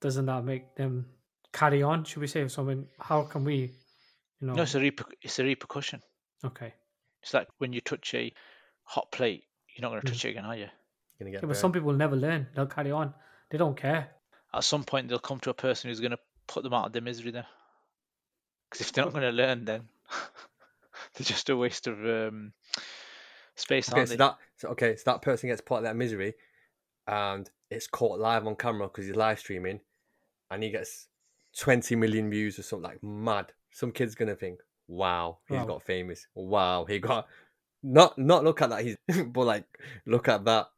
doesn't 0.00 0.26
that 0.26 0.44
make 0.44 0.74
them 0.76 1.06
carry 1.52 1.82
on? 1.82 2.04
Should 2.04 2.20
we 2.20 2.26
say 2.26 2.46
something? 2.48 2.86
How 2.98 3.22
can 3.22 3.44
we, 3.44 3.72
you 4.40 4.46
know? 4.46 4.54
No, 4.54 4.62
it's 4.62 4.74
a 4.74 4.80
reper- 4.80 5.12
it's 5.22 5.38
a 5.38 5.44
repercussion. 5.44 6.02
okay. 6.44 6.74
It's 7.22 7.32
like 7.32 7.48
when 7.56 7.72
you 7.72 7.80
touch 7.80 8.12
a 8.14 8.30
hot 8.82 9.10
plate, 9.10 9.44
you're 9.74 9.82
not 9.82 9.90
going 9.90 10.02
to 10.02 10.06
Mm. 10.06 10.10
touch 10.12 10.24
it 10.26 10.30
again, 10.30 10.44
are 10.44 10.56
you? 10.56 10.68
Gonna 11.18 11.30
get 11.30 11.42
Yeah, 11.42 11.48
but 11.48 11.56
some 11.56 11.72
people 11.72 11.92
never 11.94 12.16
learn. 12.16 12.46
They'll 12.54 12.66
carry 12.66 12.90
on. 12.90 13.14
They 13.50 13.56
don't 13.56 13.76
care. 13.76 14.10
At 14.52 14.64
some 14.64 14.84
point, 14.84 15.08
they'll 15.08 15.18
come 15.18 15.40
to 15.40 15.50
a 15.50 15.54
person 15.54 15.88
who's 15.88 16.00
going 16.00 16.10
to 16.10 16.18
put 16.46 16.62
them 16.64 16.74
out 16.74 16.86
of 16.86 16.92
their 16.92 17.00
misery. 17.02 17.30
Then, 17.30 17.46
because 18.68 18.82
if 18.82 18.92
they're 18.92 19.04
not 19.04 19.14
going 19.14 19.22
to 19.24 19.30
learn, 19.32 19.64
then 19.64 19.88
they're 21.14 21.24
just 21.24 21.48
a 21.48 21.56
waste 21.56 21.86
of 21.86 21.98
um, 22.04 22.52
space, 23.56 23.88
Okay, 23.88 23.98
aren't 24.00 24.08
so 24.10 24.12
they? 24.12 24.18
that 24.18 24.36
so 24.64 24.70
okay, 24.70 24.96
so 24.96 25.02
that 25.06 25.22
person 25.22 25.48
gets 25.48 25.60
part 25.60 25.80
of 25.80 25.84
that 25.84 25.96
misery, 25.96 26.34
and 27.06 27.50
it's 27.70 27.86
caught 27.86 28.20
live 28.20 28.46
on 28.46 28.56
camera 28.56 28.88
because 28.88 29.06
he's 29.06 29.16
live 29.16 29.38
streaming, 29.38 29.80
and 30.50 30.62
he 30.62 30.70
gets 30.70 31.08
twenty 31.58 31.96
million 31.96 32.30
views 32.30 32.58
or 32.58 32.62
something 32.62 32.90
like 32.90 33.02
mad. 33.02 33.52
Some 33.70 33.92
kid's 33.92 34.14
gonna 34.14 34.36
think, 34.36 34.60
"Wow, 34.88 35.38
he's 35.48 35.58
Wow. 35.58 35.66
got 35.66 35.82
famous. 35.82 36.26
Wow, 36.34 36.84
he 36.84 36.98
got 36.98 37.28
not 37.82 38.18
not 38.18 38.44
look 38.44 38.62
at 38.62 38.70
that. 38.70 38.84
He's 38.84 38.96
but 39.26 39.44
like 39.44 39.66
look 40.06 40.28
at 40.28 40.44
that, 40.46 40.68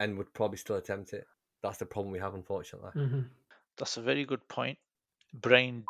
and 0.00 0.18
would 0.18 0.32
probably 0.34 0.58
still 0.58 0.76
attempt 0.76 1.12
it. 1.12 1.26
That's 1.62 1.78
the 1.78 1.86
problem 1.86 2.12
we 2.12 2.18
have, 2.18 2.34
unfortunately. 2.34 2.90
hmm 2.92 3.20
That's 3.78 3.96
a 3.96 4.02
very 4.02 4.24
good 4.24 4.46
point. 4.48 4.78
Brain 5.32 5.84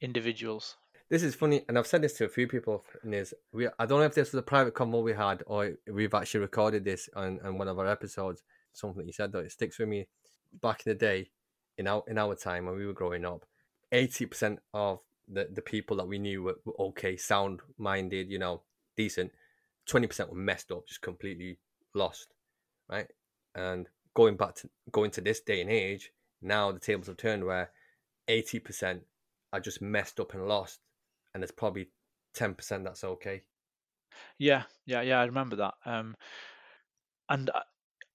individuals. 0.00 0.76
This 1.10 1.22
is 1.22 1.34
funny, 1.34 1.64
and 1.68 1.78
I've 1.78 1.86
said 1.86 2.02
this 2.02 2.12
to 2.14 2.26
a 2.26 2.28
few 2.28 2.46
people. 2.46 2.84
Is 3.02 3.32
we 3.50 3.66
I 3.78 3.86
don't 3.86 4.00
know 4.00 4.04
if 4.04 4.14
this 4.14 4.32
was 4.32 4.38
a 4.38 4.42
private 4.42 4.74
convo 4.74 5.02
we 5.02 5.14
had 5.14 5.42
or 5.46 5.72
we've 5.90 6.12
actually 6.12 6.40
recorded 6.40 6.84
this 6.84 7.08
on, 7.16 7.40
on 7.42 7.56
one 7.56 7.68
of 7.68 7.78
our 7.78 7.86
episodes. 7.86 8.42
Something 8.74 9.06
you 9.06 9.14
said 9.14 9.32
though, 9.32 9.38
it 9.38 9.50
sticks 9.50 9.78
with 9.78 9.88
me. 9.88 10.06
Back 10.62 10.82
in 10.84 10.90
the 10.90 10.98
day, 10.98 11.30
in 11.78 11.86
our 11.86 12.02
in 12.08 12.18
our 12.18 12.34
time 12.34 12.66
when 12.66 12.76
we 12.76 12.84
were 12.84 12.92
growing 12.92 13.24
up, 13.24 13.46
eighty 13.90 14.26
percent 14.26 14.58
of 14.74 15.00
the, 15.26 15.48
the 15.50 15.62
people 15.62 15.96
that 15.96 16.08
we 16.08 16.18
knew 16.18 16.42
were, 16.42 16.56
were 16.66 16.78
okay, 16.88 17.16
sound 17.16 17.60
minded, 17.78 18.28
you 18.30 18.38
know, 18.38 18.62
decent. 18.94 19.32
twenty 19.86 20.08
percent 20.08 20.30
were 20.30 20.36
messed 20.36 20.70
up, 20.70 20.86
just 20.86 21.00
completely 21.00 21.58
lost, 21.94 22.34
right? 22.90 23.08
And 23.54 23.88
going 24.12 24.36
back 24.36 24.56
to 24.56 24.68
going 24.92 25.10
to 25.12 25.22
this 25.22 25.40
day 25.40 25.62
and 25.62 25.70
age, 25.70 26.12
now 26.42 26.70
the 26.70 26.80
tables 26.80 27.06
have 27.06 27.16
turned 27.16 27.44
where 27.46 27.70
eighty 28.28 28.58
percent 28.58 29.04
are 29.54 29.60
just 29.60 29.80
messed 29.80 30.20
up 30.20 30.34
and 30.34 30.46
lost, 30.46 30.80
and 31.38 31.42
there's 31.44 31.52
probably 31.52 31.88
ten 32.34 32.54
percent 32.54 32.82
that's 32.84 33.04
okay. 33.04 33.42
Yeah, 34.38 34.64
yeah, 34.86 35.02
yeah. 35.02 35.20
I 35.20 35.24
remember 35.26 35.54
that. 35.56 35.74
Um, 35.84 36.16
and 37.28 37.48
I, 37.54 37.62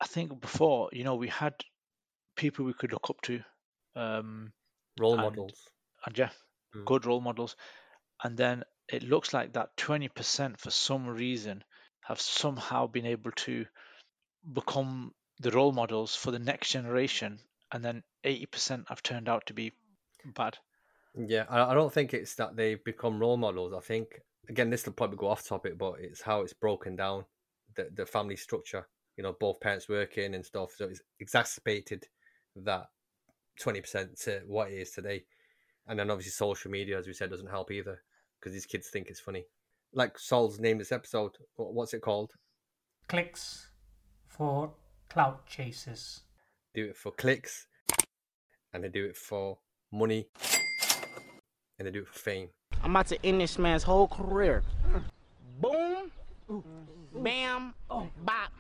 I 0.02 0.06
think 0.08 0.42
before, 0.42 0.90
you 0.92 1.06
know, 1.06 1.16
we 1.16 1.30
had 1.30 1.54
people 2.36 2.66
we 2.66 2.74
could 2.74 2.92
look 2.92 3.10
up 3.10 3.22
to, 3.22 3.42
um, 3.96 4.52
Role 5.00 5.14
And- 5.14 5.22
models. 5.22 5.70
and 6.06 6.18
yeah, 6.18 6.32
Mm. 6.76 6.84
good 6.86 7.06
role 7.06 7.22
models. 7.22 7.56
And 8.24 8.36
then 8.36 8.64
it 8.90 9.04
looks 9.04 9.34
like 9.34 9.54
that 9.54 9.78
20% 9.78 10.60
for 10.60 10.72
some 10.72 11.08
reason 11.08 11.64
have 12.02 12.20
somehow 12.20 12.88
been 12.88 13.06
able 13.06 13.32
to 13.32 13.66
become 14.52 15.14
the 15.40 15.52
role 15.52 15.72
models 15.72 16.16
for 16.16 16.32
the 16.32 16.40
next 16.40 16.72
generation. 16.72 17.40
And 17.72 17.86
then 17.86 18.04
80% 18.26 18.90
have 18.90 19.02
turned 19.02 19.30
out 19.30 19.46
to 19.48 19.54
be 19.54 19.72
bad. 20.26 20.58
Yeah, 21.16 21.46
I, 21.50 21.72
I 21.72 21.74
don't 21.74 21.94
think 21.94 22.14
it's 22.14 22.36
that 22.36 22.56
they've 22.56 22.84
become 22.84 23.20
role 23.20 23.38
models. 23.38 23.74
I 23.74 23.80
think 23.80 24.22
again, 24.50 24.70
this 24.70 24.86
will 24.86 24.94
probably 24.94 25.18
go 25.18 25.28
off 25.30 25.48
topic, 25.48 25.78
but 25.78 25.96
it's 26.00 26.22
how 26.22 26.42
it's 26.42 26.54
broken 26.54 26.96
down 26.96 27.26
the 27.76 27.90
the 27.94 28.06
family 28.06 28.36
structure. 28.36 28.88
You 29.18 29.24
know, 29.24 29.36
both 29.40 29.60
parents 29.60 29.88
working 29.88 30.34
and 30.34 30.46
stuff, 30.46 30.72
so 30.76 30.86
it's 30.86 31.02
exacerbated 31.20 32.06
that 32.56 32.88
twenty 33.60 33.82
percent 33.82 34.18
to 34.22 34.42
what 34.48 34.72
it 34.72 34.76
is 34.76 34.92
today. 34.92 35.26
And 35.88 36.00
then 36.00 36.10
obviously 36.10 36.32
social 36.32 36.72
media, 36.72 36.98
as 36.98 37.08
we 37.08 37.14
said, 37.14 37.30
doesn't 37.30 37.50
help 37.50 37.70
either 37.70 38.02
because 38.40 38.54
these 38.54 38.66
kids 38.66 38.90
think 38.90 39.08
it's 39.08 39.20
funny. 39.20 39.46
Like 39.94 40.18
Sol's 40.18 40.60
named 40.60 40.80
this 40.80 40.92
episode. 40.92 41.32
What's 41.56 41.94
it 41.94 42.02
called? 42.02 42.32
Clicks 43.08 43.70
for 44.28 44.74
clout 45.10 45.46
chasers. 45.46 46.22
Do 46.74 46.86
it 46.86 46.98
for 46.98 47.12
clicks, 47.12 47.68
and 48.74 48.84
they 48.84 48.90
do 48.90 49.06
it 49.06 49.16
for 49.16 49.60
money, 49.92 50.28
and 51.80 51.88
they 51.88 51.92
do 51.92 52.00
it 52.00 52.08
for 52.08 52.20
fame. 52.20 52.50
I'm 52.84 52.92
about 52.92 53.08
to 53.08 53.26
end 53.26 53.42
this 53.42 53.58
man's 53.58 53.84
whole 53.84 54.08
career. 54.08 54.64
Boom, 55.60 56.12
bam, 57.16 57.74
bop, 57.90 58.52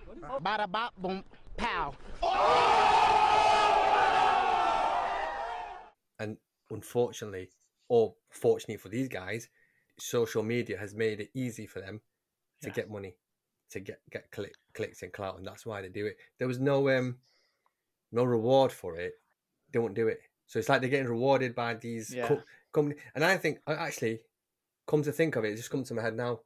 bada 0.41 0.72
bop, 0.72 0.93
boom, 0.98 1.24
pow. 1.58 1.93
and 6.20 6.38
unfortunately, 6.70 7.50
or 7.89 8.15
fortunately 8.29 8.77
for 8.77 8.89
these 8.89 9.10
guys, 9.10 9.50
social 10.00 10.43
media 10.43 10.77
has 10.77 10.93
made 10.96 11.20
it 11.20 11.29
easy 11.34 11.65
for 11.67 11.82
them 11.82 12.01
to 12.62 12.70
Yeah. 12.70 12.74
get 12.74 12.89
money, 12.89 13.15
to 13.72 13.79
get 13.79 14.00
get 14.10 14.32
click, 14.32 14.55
clicks 14.74 15.01
and 15.03 15.12
clout, 15.12 15.38
and 15.38 15.46
that's 15.46 15.65
why 15.65 15.82
they 15.82 15.89
do 15.89 16.05
it. 16.05 16.17
There 16.38 16.48
was 16.48 16.60
no 16.60 16.89
um 16.89 17.17
no 18.12 18.24
reward 18.24 18.72
for 18.72 18.96
it. 18.98 19.15
They 19.72 19.79
won't 19.79 19.96
do 19.96 20.08
it. 20.08 20.22
So 20.46 20.60
it's 20.60 20.70
like 20.70 20.82
they're 20.82 20.89
getting 20.89 21.08
rewarded 21.10 21.55
by 21.55 21.74
these 21.74 22.13
Yeah. 22.13 22.27
co- 22.27 22.43
And 22.75 23.24
I 23.24 23.38
think 23.38 23.60
I 23.68 23.74
actually, 23.74 24.20
come 24.88 25.03
to 25.03 25.12
think 25.12 25.36
of 25.36 25.46
it, 25.46 25.53
it 25.53 25.58
just 25.58 25.72
comes 25.72 25.88
to 25.89 25.94
my 25.94 26.01
head 26.01 26.15
now. 26.15 26.39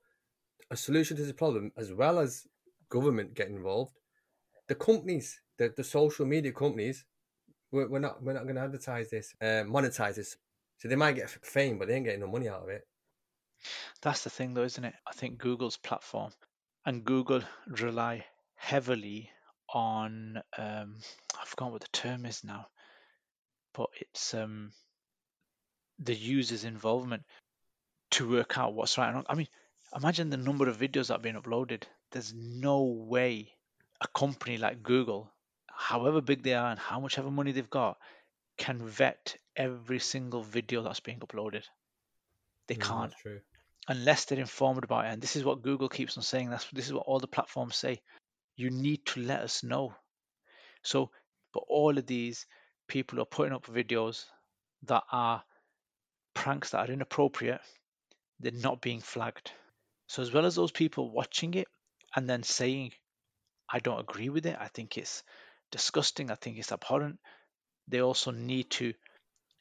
A 0.69 0.77
solution 0.77 1.15
to 1.17 1.23
the 1.23 1.33
problem, 1.33 1.71
as 1.77 1.93
well 1.93 2.19
as 2.19 2.45
government 2.89 3.33
getting 3.35 3.55
involved, 3.55 3.93
the 4.67 4.75
companies, 4.75 5.39
the, 5.57 5.73
the 5.75 5.83
social 5.83 6.25
media 6.25 6.51
companies, 6.51 7.05
we're, 7.71 7.87
we're 7.87 7.99
not 7.99 8.21
we're 8.21 8.33
not 8.33 8.43
going 8.43 8.55
to 8.55 8.61
advertise 8.61 9.09
this, 9.09 9.33
uh, 9.41 9.63
monetize 9.63 10.15
this. 10.15 10.37
So 10.77 10.87
they 10.87 10.95
might 10.95 11.15
get 11.15 11.29
fame, 11.29 11.79
but 11.79 11.87
they 11.87 11.95
ain't 11.95 12.05
getting 12.05 12.19
no 12.19 12.27
money 12.27 12.49
out 12.49 12.63
of 12.63 12.69
it. 12.69 12.85
That's 14.01 14.23
the 14.23 14.29
thing, 14.29 14.53
though, 14.53 14.63
isn't 14.63 14.83
it? 14.83 14.93
I 15.07 15.13
think 15.13 15.37
Google's 15.39 15.77
platform 15.77 16.31
and 16.85 17.03
Google 17.03 17.41
rely 17.67 18.25
heavily 18.55 19.31
on 19.73 20.41
um, 20.57 20.97
I've 21.39 21.47
forgotten 21.47 21.73
what 21.73 21.81
the 21.81 21.87
term 21.91 22.25
is 22.25 22.43
now, 22.43 22.67
but 23.73 23.89
it's 23.99 24.33
um, 24.33 24.71
the 25.99 26.15
user's 26.15 26.63
involvement 26.63 27.23
to 28.11 28.29
work 28.29 28.57
out 28.57 28.73
what's 28.73 28.97
right 28.97 29.07
and 29.07 29.15
wrong. 29.15 29.25
I 29.29 29.35
mean, 29.35 29.47
imagine 29.95 30.29
the 30.29 30.37
number 30.37 30.67
of 30.69 30.77
videos 30.77 31.07
that 31.07 31.15
have 31.15 31.21
been 31.21 31.41
uploaded. 31.41 31.83
There's 32.11 32.33
no 32.33 32.83
way 32.83 33.57
a 34.01 34.07
company 34.09 34.57
like 34.57 34.83
Google, 34.83 35.33
however 35.69 36.21
big 36.21 36.43
they 36.43 36.53
are 36.53 36.69
and 36.71 36.79
how 36.79 36.99
much 36.99 37.17
ever 37.17 37.31
money 37.31 37.51
they've 37.53 37.69
got, 37.69 37.97
can 38.57 38.79
vet 38.87 39.37
every 39.55 39.99
single 39.99 40.43
video 40.43 40.83
that's 40.83 40.99
being 41.01 41.19
uploaded. 41.19 41.65
They 42.67 42.75
Mm, 42.75 42.75
can't 42.75 43.15
true. 43.15 43.41
unless 43.87 44.25
they're 44.25 44.39
informed 44.39 44.83
about 44.83 45.05
it. 45.05 45.09
And 45.09 45.21
this 45.21 45.35
is 45.35 45.43
what 45.45 45.61
Google 45.63 45.89
keeps 45.89 46.17
on 46.17 46.23
saying. 46.23 46.49
That's 46.49 46.69
this 46.71 46.87
is 46.87 46.93
what 46.93 47.07
all 47.07 47.19
the 47.19 47.27
platforms 47.27 47.75
say. 47.77 48.01
You 48.55 48.69
need 48.71 49.05
to 49.07 49.21
let 49.21 49.41
us 49.41 49.63
know. 49.63 49.95
So, 50.83 51.11
but 51.53 51.63
all 51.67 51.97
of 51.97 52.07
these 52.07 52.47
people 52.87 53.21
are 53.21 53.25
putting 53.25 53.53
up 53.53 53.65
videos 53.67 54.25
that 54.83 55.03
are 55.11 55.43
pranks 56.37 56.69
that 56.71 56.89
are 56.89 56.93
inappropriate. 56.93 57.61
They're 58.39 58.51
not 58.51 58.81
being 58.81 59.01
flagged. 59.01 59.51
So, 60.07 60.21
as 60.21 60.31
well 60.31 60.45
as 60.45 60.55
those 60.55 60.71
people 60.71 61.11
watching 61.11 61.53
it 61.55 61.67
and 62.15 62.29
then 62.29 62.43
saying, 62.43 62.93
"I 63.69 63.79
don't 63.79 63.99
agree 63.99 64.29
with 64.29 64.45
it. 64.45 64.57
I 64.59 64.67
think 64.67 64.97
it's 64.97 65.23
disgusting. 65.71 66.31
I 66.31 66.35
think 66.35 66.57
it's 66.57 66.71
abhorrent," 66.71 67.19
they 67.87 68.01
also 68.01 68.31
need 68.31 68.69
to 68.71 68.93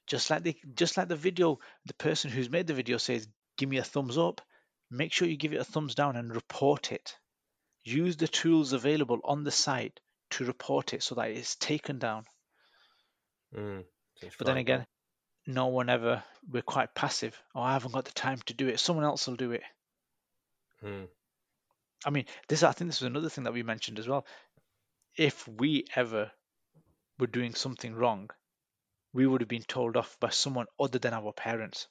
just 0.07 0.31
like 0.31 0.43
the 0.43 0.57
just 0.75 0.97
like 0.97 1.09
the 1.09 1.17
video 1.17 1.59
the 1.85 1.95
person 1.95 2.31
who's 2.31 2.51
made 2.51 2.67
the 2.67 2.75
video 2.75 2.97
says 2.97 3.27
give 3.57 3.69
me 3.69 3.79
a 3.79 3.85
thumbs 3.85 4.19
up 4.19 4.41
make 4.91 5.13
sure 5.13 5.27
you 5.27 5.37
give 5.37 5.53
it 5.53 5.61
a 5.61 5.65
thumbs 5.65 5.95
down 5.95 6.17
and 6.17 6.35
report 6.35 6.93
it 6.93 7.17
use 7.83 8.17
the 8.17 8.29
tools 8.29 8.73
available 8.73 9.21
on 9.25 9.45
the 9.45 9.51
site 9.51 9.99
to 10.31 10.45
report 10.45 10.95
it 10.95 11.03
so 11.03 11.15
that 11.15 11.31
it's 11.31 11.57
taken 11.57 11.99
down 11.99 12.25
Mm, 13.55 13.85
but 14.39 14.47
then 14.47 14.57
again. 14.57 14.87
No 15.47 15.67
one 15.67 15.89
ever 15.89 16.23
we're 16.51 16.63
quite 16.63 16.95
passive. 16.95 17.41
Oh 17.55 17.61
i 17.61 17.73
haven't 17.73 17.93
got 17.93 18.05
the 18.05 18.13
time 18.13 18.39
to 18.47 18.55
do 18.55 18.69
it. 18.69 18.81
Someone 18.81 19.05
else 19.05 19.27
will 19.27 19.37
do 19.37 19.53
it. 19.53 19.63
Mm, 20.85 21.09
i 22.05 22.11
mean 22.11 22.27
this 22.49 22.63
i 22.63 22.73
think 22.73 22.91
this 22.91 23.01
was 23.01 23.07
another 23.07 23.31
thing 23.31 23.45
that 23.45 23.53
we 23.53 23.63
mentioned 23.63 23.99
as 23.99 24.09
well. 24.09 24.27
If 25.17 25.49
we 25.49 25.87
ever 25.95 26.31
were 27.19 27.27
doing 27.27 27.55
something 27.55 27.95
wrong 27.95 28.31
we 29.13 29.27
would 29.27 29.41
have 29.41 29.49
been 29.49 29.63
told 29.63 29.97
off 29.97 30.19
by 30.21 30.29
someone 30.29 30.67
other 30.79 30.99
than 30.99 31.15
our 31.15 31.33
parents. 31.33 31.89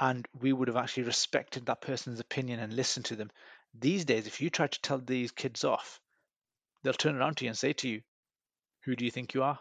And 0.00 0.26
we 0.40 0.52
would 0.52 0.66
have 0.66 0.76
actually 0.76 1.04
respected 1.04 1.66
that 1.66 1.80
person's 1.80 2.18
opinion 2.18 2.58
and 2.58 2.74
listened 2.74 3.04
to 3.06 3.14
them. 3.14 3.30
These 3.72 4.04
days 4.04 4.26
if 4.26 4.40
you 4.40 4.50
try 4.50 4.66
to 4.66 4.80
tell 4.80 4.98
these 4.98 5.30
kids 5.30 5.62
off 5.62 6.00
they'll 6.82 6.92
turn 6.92 7.14
around 7.16 7.36
to 7.36 7.44
you 7.44 7.50
and 7.50 7.58
say 7.58 7.72
to 7.72 7.88
you 7.88 8.02
who 8.84 8.96
do 8.96 9.04
you 9.04 9.10
think 9.10 9.34
you 9.34 9.44
are 9.44 9.60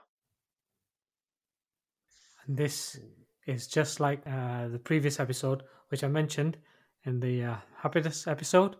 And 2.45 2.57
this 2.57 2.99
is 3.47 3.67
just 3.67 3.99
like 3.99 4.21
uh, 4.27 4.67
the 4.67 4.79
previous 4.79 5.19
episode, 5.19 5.63
which 5.89 6.03
I 6.03 6.07
mentioned 6.07 6.57
in 7.05 7.19
the 7.19 7.43
uh, 7.43 7.55
happiness 7.77 8.27
episode, 8.27 8.75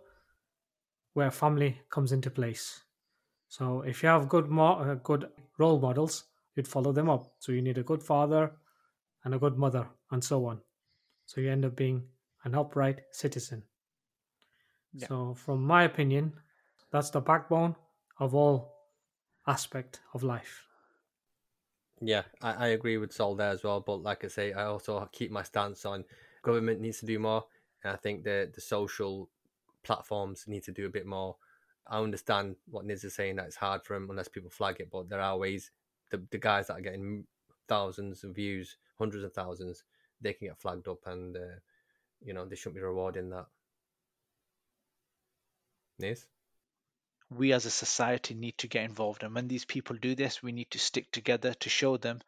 where 1.14 1.32
family 1.32 1.82
comes 1.90 2.12
into 2.12 2.30
place. 2.30 2.82
So 3.48 3.82
if 3.82 4.02
you 4.02 4.10
have 4.10 4.30
good 4.30 4.50
mo- 4.50 4.80
uh, 4.80 4.96
good 4.96 5.30
role 5.58 5.80
models, 5.80 6.26
you'd 6.56 6.68
follow 6.68 6.92
them 6.92 7.10
up. 7.10 7.34
So 7.40 7.52
you 7.52 7.62
need 7.62 7.78
a 7.78 7.84
good 7.84 8.02
father 8.02 8.54
and 9.24 9.34
a 9.34 9.40
good 9.40 9.58
mother, 9.58 9.88
and 10.12 10.24
so 10.24 10.46
on. 10.46 10.62
So 11.26 11.42
you 11.42 11.52
end 11.52 11.66
up 11.66 11.76
being 11.76 12.04
an 12.44 12.56
upright 12.56 13.02
citizen. 13.12 13.64
Yeah. 14.94 15.08
So, 15.08 15.34
from 15.36 15.64
my 15.64 15.84
opinion, 15.84 16.34
that's 16.92 17.10
the 17.10 17.22
backbone 17.22 17.76
of 18.20 18.36
all 18.36 18.74
aspect 19.48 20.02
of 20.14 20.24
life. 20.24 20.66
Yeah, 22.02 22.24
I, 22.42 22.54
I 22.54 22.68
agree 22.70 22.98
with 22.98 23.14
Sol 23.14 23.36
there 23.36 23.52
as 23.52 23.64
well. 23.64 23.80
But 23.80 24.02
like 24.02 24.26
I 24.26 24.28
say, 24.28 24.54
I 24.54 24.66
also 24.66 25.08
keep 25.12 25.32
my 25.32 25.44
stance 25.44 25.86
on 25.86 26.04
government 26.42 26.82
needs 26.82 27.00
to 27.00 27.06
do 27.06 27.20
more. 27.20 27.46
And 27.84 27.94
I 27.94 27.98
think 27.98 28.24
the 28.24 28.50
the 28.54 28.62
social 28.62 29.30
platforms 29.84 30.46
need 30.48 30.64
to 30.64 30.72
do 30.72 30.86
a 30.88 30.90
bit 30.90 31.06
more. 31.06 31.38
I 31.88 32.00
understand 32.00 32.56
what 32.70 32.86
Niz 32.86 33.04
is 33.04 33.16
saying 33.16 33.36
that 33.38 33.48
it's 33.48 33.56
hard 33.56 33.84
for 33.84 33.94
them 33.94 34.10
unless 34.10 34.28
people 34.28 34.50
flag 34.50 34.78
it, 34.80 34.90
but 34.92 35.10
there 35.10 35.22
are 35.22 35.38
ways. 35.38 35.72
The 36.10 36.22
the 36.32 36.38
guys 36.38 36.68
that 36.68 36.78
are 36.78 36.82
getting 36.82 37.26
thousands 37.68 38.24
of 38.24 38.36
views, 38.36 38.78
hundreds 38.98 39.24
of 39.24 39.34
thousands, 39.34 39.84
they 40.22 40.34
can 40.34 40.48
get 40.48 40.60
flagged 40.60 40.88
up, 40.88 41.00
and 41.06 41.36
uh, 41.38 41.60
you 42.22 42.34
know 42.34 42.46
they 42.46 42.56
shouldn't 42.56 42.76
be 42.76 42.82
rewarding 42.82 43.30
that. 43.30 43.46
Niz? 46.02 46.26
We 47.32 47.54
as 47.54 47.66
a 47.66 47.72
society 47.72 48.34
need 48.34 48.58
to 48.58 48.68
get 48.68 48.84
involved 48.84 49.24
and 49.24 49.34
when 49.34 49.48
these 49.48 49.66
people 49.66 49.96
do 49.96 50.14
this 50.16 50.44
we 50.44 50.52
need 50.52 50.70
to 50.72 50.78
stick 50.80 51.10
together 51.12 51.54
to 51.54 51.70
show 51.70 51.98
them 51.98 52.20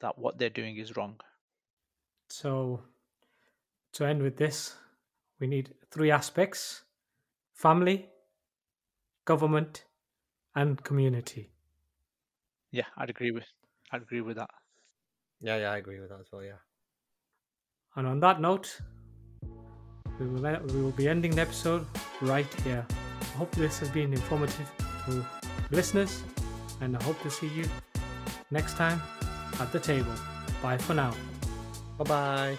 that 0.00 0.18
what 0.18 0.38
they're 0.38 0.50
doing 0.60 0.76
is 0.76 0.96
wrong 0.96 1.18
So, 2.28 2.82
to 3.92 4.04
end 4.04 4.22
with 4.22 4.36
this, 4.36 4.76
we 5.40 5.46
need 5.46 5.74
three 5.90 6.10
aspects 6.12 6.82
family, 7.54 8.08
government, 9.24 9.84
and 10.54 10.82
community. 10.84 11.50
yeah 12.70 12.86
i'd 12.98 13.10
agree 13.10 13.30
with 13.32 13.46
i'd 13.92 14.02
agree 14.02 14.20
with 14.20 14.36
that 14.36 14.50
Yeah, 15.42 15.56
yeah, 15.60 15.70
I 15.72 15.78
agree 15.80 15.98
with 16.00 16.10
that 16.10 16.20
as 16.20 16.28
well. 16.32 16.42
Yeah. 16.44 16.60
And 17.96 18.06
on 18.06 18.20
that 18.20 18.40
note, 18.46 18.68
we 20.20 20.26
will 20.26 20.44
we 20.74 20.82
will 20.82 20.92
be 20.98 21.08
ending 21.08 21.34
the 21.38 21.40
episode 21.48 21.86
right 22.32 22.52
here. 22.66 22.84
I 23.34 23.38
hope 23.38 23.50
this 23.52 23.78
has 23.78 23.88
been 23.88 24.12
informative 24.12 24.70
to 25.06 25.24
listeners, 25.70 26.22
and 26.80 26.96
I 26.96 27.02
hope 27.02 27.20
to 27.22 27.30
see 27.30 27.48
you 27.48 27.64
next 28.50 28.76
time 28.76 29.00
at 29.60 29.72
the 29.72 29.80
table. 29.80 30.12
Bye 30.62 30.78
for 30.78 30.94
now. 30.94 31.14
Bye 31.98 32.04
bye. 32.04 32.58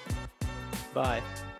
Bye. 0.94 1.51